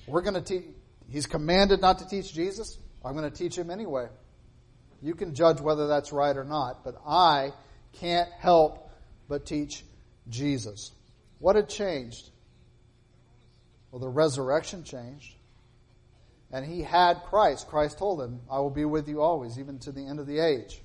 we're 0.08 0.22
going 0.22 0.36
to 0.36 0.42
teach, 0.42 0.64
he's 1.10 1.26
commanded 1.26 1.82
not 1.82 2.00
to 2.00 2.08
teach 2.08 2.34
Jesus. 2.34 2.78
I'm 3.04 3.16
going 3.16 3.30
to 3.30 3.36
teach 3.36 3.58
him 3.58 3.70
anyway. 3.70 4.08
You 5.02 5.16
can 5.16 5.34
judge 5.34 5.60
whether 5.60 5.88
that's 5.88 6.14
right 6.14 6.36
or 6.36 6.44
not, 6.44 6.84
but 6.84 6.96
I 7.06 7.52
can't 7.94 8.30
help 8.40 8.90
but 9.28 9.46
teach 9.46 9.84
Jesus. 10.30 10.92
What 11.40 11.56
had 11.56 11.68
changed? 11.68 12.30
Well, 13.92 14.00
the 14.00 14.08
resurrection 14.08 14.84
changed. 14.84 15.36
And 16.52 16.66
he 16.66 16.82
had 16.82 17.24
Christ. 17.24 17.68
Christ 17.68 17.98
told 17.98 18.22
him, 18.22 18.42
I 18.50 18.60
will 18.60 18.70
be 18.70 18.86
with 18.86 19.08
you 19.08 19.22
always, 19.22 19.58
even 19.58 19.80
to 19.80 19.92
the 19.92 20.06
end 20.06 20.20
of 20.20 20.28
the 20.28 20.40
age. 20.40 20.82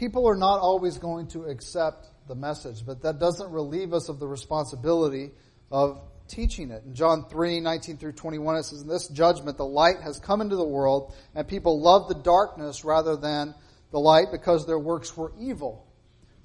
People 0.00 0.26
are 0.26 0.34
not 0.34 0.60
always 0.60 0.96
going 0.96 1.26
to 1.26 1.44
accept 1.44 2.06
the 2.26 2.34
message, 2.34 2.86
but 2.86 3.02
that 3.02 3.18
doesn't 3.18 3.52
relieve 3.52 3.92
us 3.92 4.08
of 4.08 4.18
the 4.18 4.26
responsibility 4.26 5.30
of 5.70 6.00
teaching 6.26 6.70
it. 6.70 6.84
In 6.86 6.94
John 6.94 7.26
3, 7.28 7.60
19 7.60 7.98
through 7.98 8.12
21, 8.12 8.56
it 8.56 8.62
says, 8.62 8.80
In 8.80 8.88
this 8.88 9.08
judgment, 9.08 9.58
the 9.58 9.66
light 9.66 10.00
has 10.02 10.18
come 10.18 10.40
into 10.40 10.56
the 10.56 10.66
world, 10.66 11.12
and 11.34 11.46
people 11.46 11.82
love 11.82 12.08
the 12.08 12.14
darkness 12.14 12.82
rather 12.82 13.14
than 13.14 13.54
the 13.90 14.00
light 14.00 14.28
because 14.32 14.66
their 14.66 14.78
works 14.78 15.14
were 15.14 15.34
evil. 15.38 15.86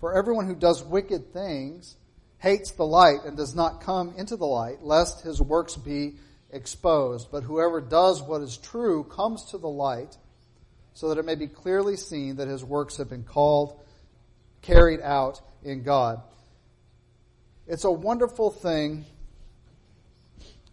For 0.01 0.17
everyone 0.17 0.47
who 0.47 0.55
does 0.55 0.83
wicked 0.83 1.31
things 1.31 1.95
hates 2.39 2.71
the 2.71 2.83
light 2.85 3.19
and 3.25 3.37
does 3.37 3.55
not 3.55 3.79
come 3.79 4.15
into 4.17 4.35
the 4.35 4.45
light, 4.45 4.83
lest 4.83 5.23
his 5.23 5.41
works 5.41 5.77
be 5.77 6.15
exposed. 6.51 7.29
But 7.31 7.43
whoever 7.43 7.79
does 7.79 8.21
what 8.21 8.41
is 8.41 8.57
true 8.57 9.05
comes 9.05 9.45
to 9.51 9.57
the 9.57 9.69
light, 9.69 10.17
so 10.95 11.09
that 11.09 11.17
it 11.19 11.25
may 11.25 11.35
be 11.35 11.47
clearly 11.47 11.97
seen 11.97 12.37
that 12.37 12.47
his 12.47 12.63
works 12.63 12.97
have 12.97 13.09
been 13.09 13.23
called, 13.23 13.79
carried 14.61 15.01
out 15.01 15.41
in 15.61 15.83
God. 15.83 16.21
It's 17.67 17.83
a 17.83 17.91
wonderful 17.91 18.49
thing 18.49 19.05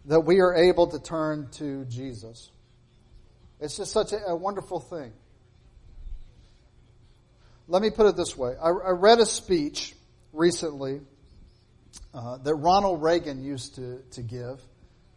that 0.05 0.21
we 0.21 0.39
are 0.39 0.55
able 0.55 0.87
to 0.87 0.99
turn 0.99 1.49
to 1.53 1.83
Jesus. 1.85 2.49
It's 3.59 3.75
just 3.75 3.91
such 3.91 4.13
a, 4.13 4.27
a 4.27 4.35
wonderful 4.35 4.79
thing. 4.79 5.11
Let 7.67 7.81
me 7.81 7.89
put 7.89 8.07
it 8.07 8.15
this 8.15 8.37
way. 8.37 8.55
I, 8.61 8.69
I 8.69 8.89
read 8.91 9.19
a 9.19 9.25
speech 9.25 9.93
recently 10.31 11.01
uh, 12.13 12.37
that 12.37 12.55
Ronald 12.55 13.01
Reagan 13.01 13.43
used 13.43 13.75
to, 13.75 13.99
to 14.11 14.21
give. 14.21 14.61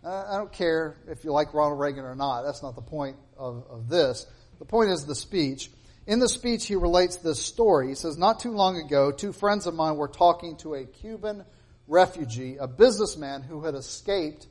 Uh, 0.05 0.25
I 0.31 0.37
don't 0.37 0.53
care 0.53 0.97
if 1.09 1.25
you 1.25 1.33
like 1.33 1.55
Ronald 1.55 1.79
Reagan 1.79 2.05
or 2.05 2.17
not. 2.17 2.43
That's 2.43 2.63
not 2.63 2.75
the 2.75 2.83
point 2.83 3.17
of, 3.37 3.65
of 3.71 3.89
this. 3.89 4.27
The 4.59 4.65
point 4.65 4.91
is 4.91 5.05
the 5.05 5.15
speech. 5.15 5.71
In 6.07 6.19
the 6.21 6.29
speech, 6.29 6.67
he 6.67 6.77
relates 6.77 7.17
this 7.17 7.41
story. 7.41 7.89
He 7.89 7.95
says, 7.95 8.17
Not 8.17 8.41
too 8.41 8.53
long 8.53 8.77
ago, 8.77 9.11
two 9.11 9.33
friends 9.33 9.67
of 9.67 9.75
mine 9.75 9.97
were 9.97 10.09
talking 10.09 10.57
to 10.59 10.75
a 10.75 10.85
Cuban 10.85 11.45
refugee, 11.89 12.57
a 12.59 12.69
businessman 12.69 13.43
who 13.43 13.65
had 13.65 13.75
escaped 13.75 14.47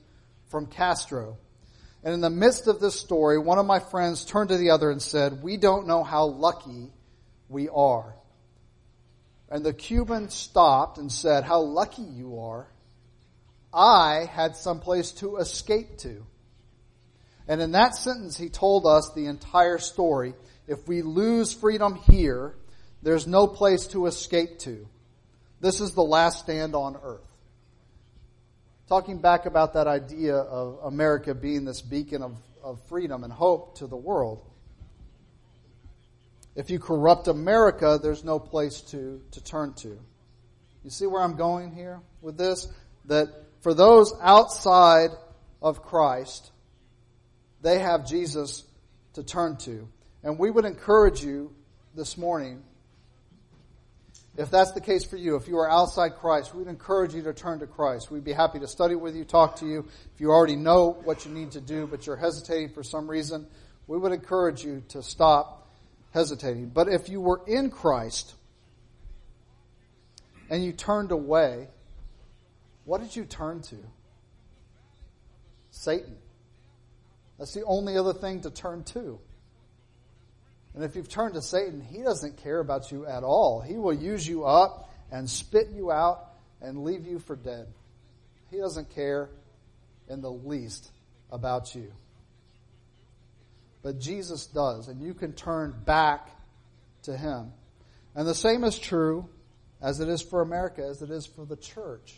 from 0.47 0.67
Castro. 0.67 1.37
And 2.03 2.13
in 2.13 2.21
the 2.21 2.29
midst 2.29 2.67
of 2.67 2.79
this 2.79 2.99
story, 2.99 3.39
one 3.39 3.57
of 3.57 3.65
my 3.65 3.79
friends 3.79 4.25
turned 4.25 4.49
to 4.49 4.57
the 4.57 4.69
other 4.69 4.91
and 4.91 5.01
said, 5.01 5.41
We 5.41 5.57
don't 5.57 5.87
know 5.87 6.03
how 6.03 6.25
lucky 6.25 6.91
we 7.49 7.69
are. 7.69 8.15
And 9.49 9.65
the 9.65 9.73
Cuban 9.73 10.29
stopped 10.29 10.97
and 10.97 11.11
said, 11.11 11.43
How 11.43 11.61
lucky 11.61 12.03
you 12.03 12.39
are. 12.39 12.67
I 13.73 14.29
had 14.31 14.55
someplace 14.55 15.11
to 15.13 15.37
escape 15.37 15.97
to. 15.99 16.25
And 17.47 17.61
in 17.61 17.71
that 17.71 17.95
sentence, 17.95 18.37
he 18.37 18.49
told 18.49 18.85
us 18.85 19.11
the 19.15 19.27
entire 19.27 19.77
story. 19.77 20.33
If 20.67 20.87
we 20.87 21.01
lose 21.01 21.53
freedom 21.53 21.95
here, 21.95 22.55
there's 23.03 23.27
no 23.27 23.47
place 23.47 23.87
to 23.87 24.07
escape 24.07 24.59
to. 24.59 24.87
This 25.61 25.79
is 25.79 25.93
the 25.93 26.01
last 26.01 26.39
stand 26.39 26.75
on 26.75 26.97
earth. 27.01 27.27
Talking 28.87 29.19
back 29.19 29.45
about 29.45 29.73
that 29.73 29.87
idea 29.87 30.35
of 30.35 30.79
America 30.83 31.33
being 31.33 31.65
this 31.65 31.81
beacon 31.81 32.21
of, 32.21 32.35
of 32.63 32.79
freedom 32.87 33.23
and 33.23 33.31
hope 33.31 33.77
to 33.77 33.87
the 33.87 33.95
world. 33.95 34.43
If 36.55 36.69
you 36.69 36.79
corrupt 36.79 37.27
America, 37.27 37.99
there's 38.01 38.23
no 38.23 38.39
place 38.39 38.81
to, 38.81 39.21
to 39.31 39.43
turn 39.43 39.73
to. 39.73 39.99
You 40.83 40.89
see 40.89 41.05
where 41.05 41.21
I'm 41.21 41.35
going 41.35 41.71
here 41.73 41.99
with 42.21 42.37
this? 42.37 42.67
That 43.05 43.27
for 43.61 43.73
those 43.73 44.13
outside 44.21 45.09
of 45.61 45.81
Christ, 45.81 46.51
they 47.65 47.79
have 47.79 48.05
Jesus 48.05 48.63
to 49.13 49.23
turn 49.23 49.57
to. 49.57 49.87
And 50.23 50.37
we 50.37 50.51
would 50.51 50.65
encourage 50.65 51.23
you 51.23 51.51
this 51.95 52.15
morning, 52.15 52.61
if 54.37 54.51
that's 54.51 54.73
the 54.73 54.81
case 54.81 55.03
for 55.03 55.17
you, 55.17 55.35
if 55.35 55.47
you 55.47 55.57
are 55.57 55.67
outside 55.67 56.17
Christ, 56.17 56.53
we'd 56.53 56.67
encourage 56.67 57.15
you 57.15 57.23
to 57.23 57.33
turn 57.33 57.57
to 57.59 57.65
Christ. 57.65 58.11
We'd 58.11 58.23
be 58.23 58.33
happy 58.33 58.59
to 58.59 58.67
study 58.67 58.93
with 58.93 59.15
you, 59.15 59.25
talk 59.25 59.55
to 59.61 59.65
you. 59.65 59.87
If 60.13 60.21
you 60.21 60.29
already 60.29 60.55
know 60.55 61.01
what 61.05 61.25
you 61.25 61.31
need 61.31 61.53
to 61.53 61.61
do, 61.61 61.87
but 61.87 62.05
you're 62.05 62.17
hesitating 62.17 62.69
for 62.69 62.83
some 62.83 63.09
reason, 63.09 63.47
we 63.87 63.97
would 63.97 64.11
encourage 64.11 64.63
you 64.63 64.83
to 64.89 65.01
stop 65.01 65.67
hesitating. 66.13 66.69
But 66.69 66.87
if 66.87 67.09
you 67.09 67.19
were 67.19 67.41
in 67.47 67.71
Christ 67.71 68.35
and 70.51 70.63
you 70.63 70.71
turned 70.71 71.11
away, 71.11 71.69
what 72.83 73.01
did 73.01 73.15
you 73.15 73.25
turn 73.25 73.63
to? 73.63 73.77
Satan. 75.71 76.17
That's 77.37 77.53
the 77.53 77.63
only 77.65 77.97
other 77.97 78.13
thing 78.13 78.41
to 78.41 78.49
turn 78.49 78.83
to. 78.85 79.19
And 80.73 80.83
if 80.83 80.95
you've 80.95 81.09
turned 81.09 81.35
to 81.35 81.41
Satan, 81.41 81.81
he 81.81 82.01
doesn't 82.01 82.37
care 82.37 82.59
about 82.59 82.91
you 82.91 83.05
at 83.05 83.23
all. 83.23 83.61
He 83.61 83.75
will 83.77 83.93
use 83.93 84.27
you 84.27 84.45
up 84.45 84.89
and 85.11 85.29
spit 85.29 85.69
you 85.69 85.91
out 85.91 86.33
and 86.61 86.83
leave 86.83 87.05
you 87.05 87.19
for 87.19 87.35
dead. 87.35 87.67
He 88.51 88.57
doesn't 88.57 88.93
care 88.93 89.29
in 90.09 90.21
the 90.21 90.31
least 90.31 90.91
about 91.31 91.75
you 91.75 91.91
but 93.85 93.99
Jesus 93.99 94.47
does, 94.47 94.87
and 94.87 94.99
you 94.99 95.13
can 95.13 95.33
turn 95.33 95.75
back 95.85 96.31
to 97.03 97.15
Him. 97.15 97.51
And 98.15 98.27
the 98.27 98.33
same 98.33 98.63
is 98.63 98.79
true 98.79 99.29
as 99.79 99.99
it 99.99 100.09
is 100.09 100.23
for 100.23 100.41
America, 100.41 100.81
as 100.83 101.03
it 101.03 101.11
is 101.11 101.27
for 101.27 101.45
the 101.45 101.55
church. 101.55 102.15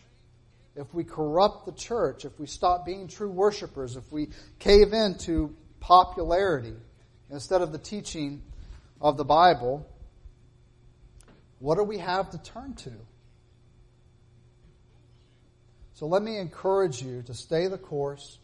If 0.77 0.93
we 0.93 1.03
corrupt 1.03 1.65
the 1.65 1.71
church, 1.71 2.23
if 2.23 2.39
we 2.39 2.45
stop 2.45 2.85
being 2.85 3.07
true 3.07 3.31
worshipers, 3.31 3.95
if 3.95 4.11
we 4.11 4.29
cave 4.59 4.93
in 4.93 5.17
to 5.19 5.55
popularity 5.79 6.75
instead 7.31 7.61
of 7.61 7.71
the 7.71 7.79
teaching 7.79 8.43
of 9.01 9.17
the 9.17 9.25
Bible, 9.25 9.89
what 11.59 11.75
do 11.75 11.83
we 11.83 11.97
have 11.97 12.29
to 12.29 12.37
turn 12.37 12.75
to? 12.75 12.91
So 15.95 16.05
let 16.05 16.21
me 16.21 16.37
encourage 16.37 17.01
you 17.01 17.23
to 17.23 17.33
stay 17.33 17.67
the 17.67 17.79
course 17.79 18.37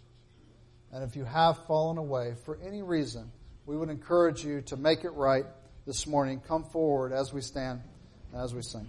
and 0.94 1.04
if 1.04 1.16
you 1.16 1.26
have 1.26 1.66
fallen 1.66 1.98
away 1.98 2.36
for 2.46 2.60
any 2.64 2.84
reason, 2.84 3.32
we 3.66 3.76
would 3.76 3.90
encourage 3.90 4.46
you 4.46 4.62
to 4.62 4.78
make 4.78 5.04
it 5.04 5.10
right 5.12 5.46
this 5.88 6.06
morning. 6.06 6.40
Come 6.48 6.64
forward 6.66 7.12
as 7.12 7.34
we 7.34 7.42
stand 7.42 7.82
and 8.32 8.42
as 8.42 8.54
we 8.54 8.62
sing. 8.62 8.88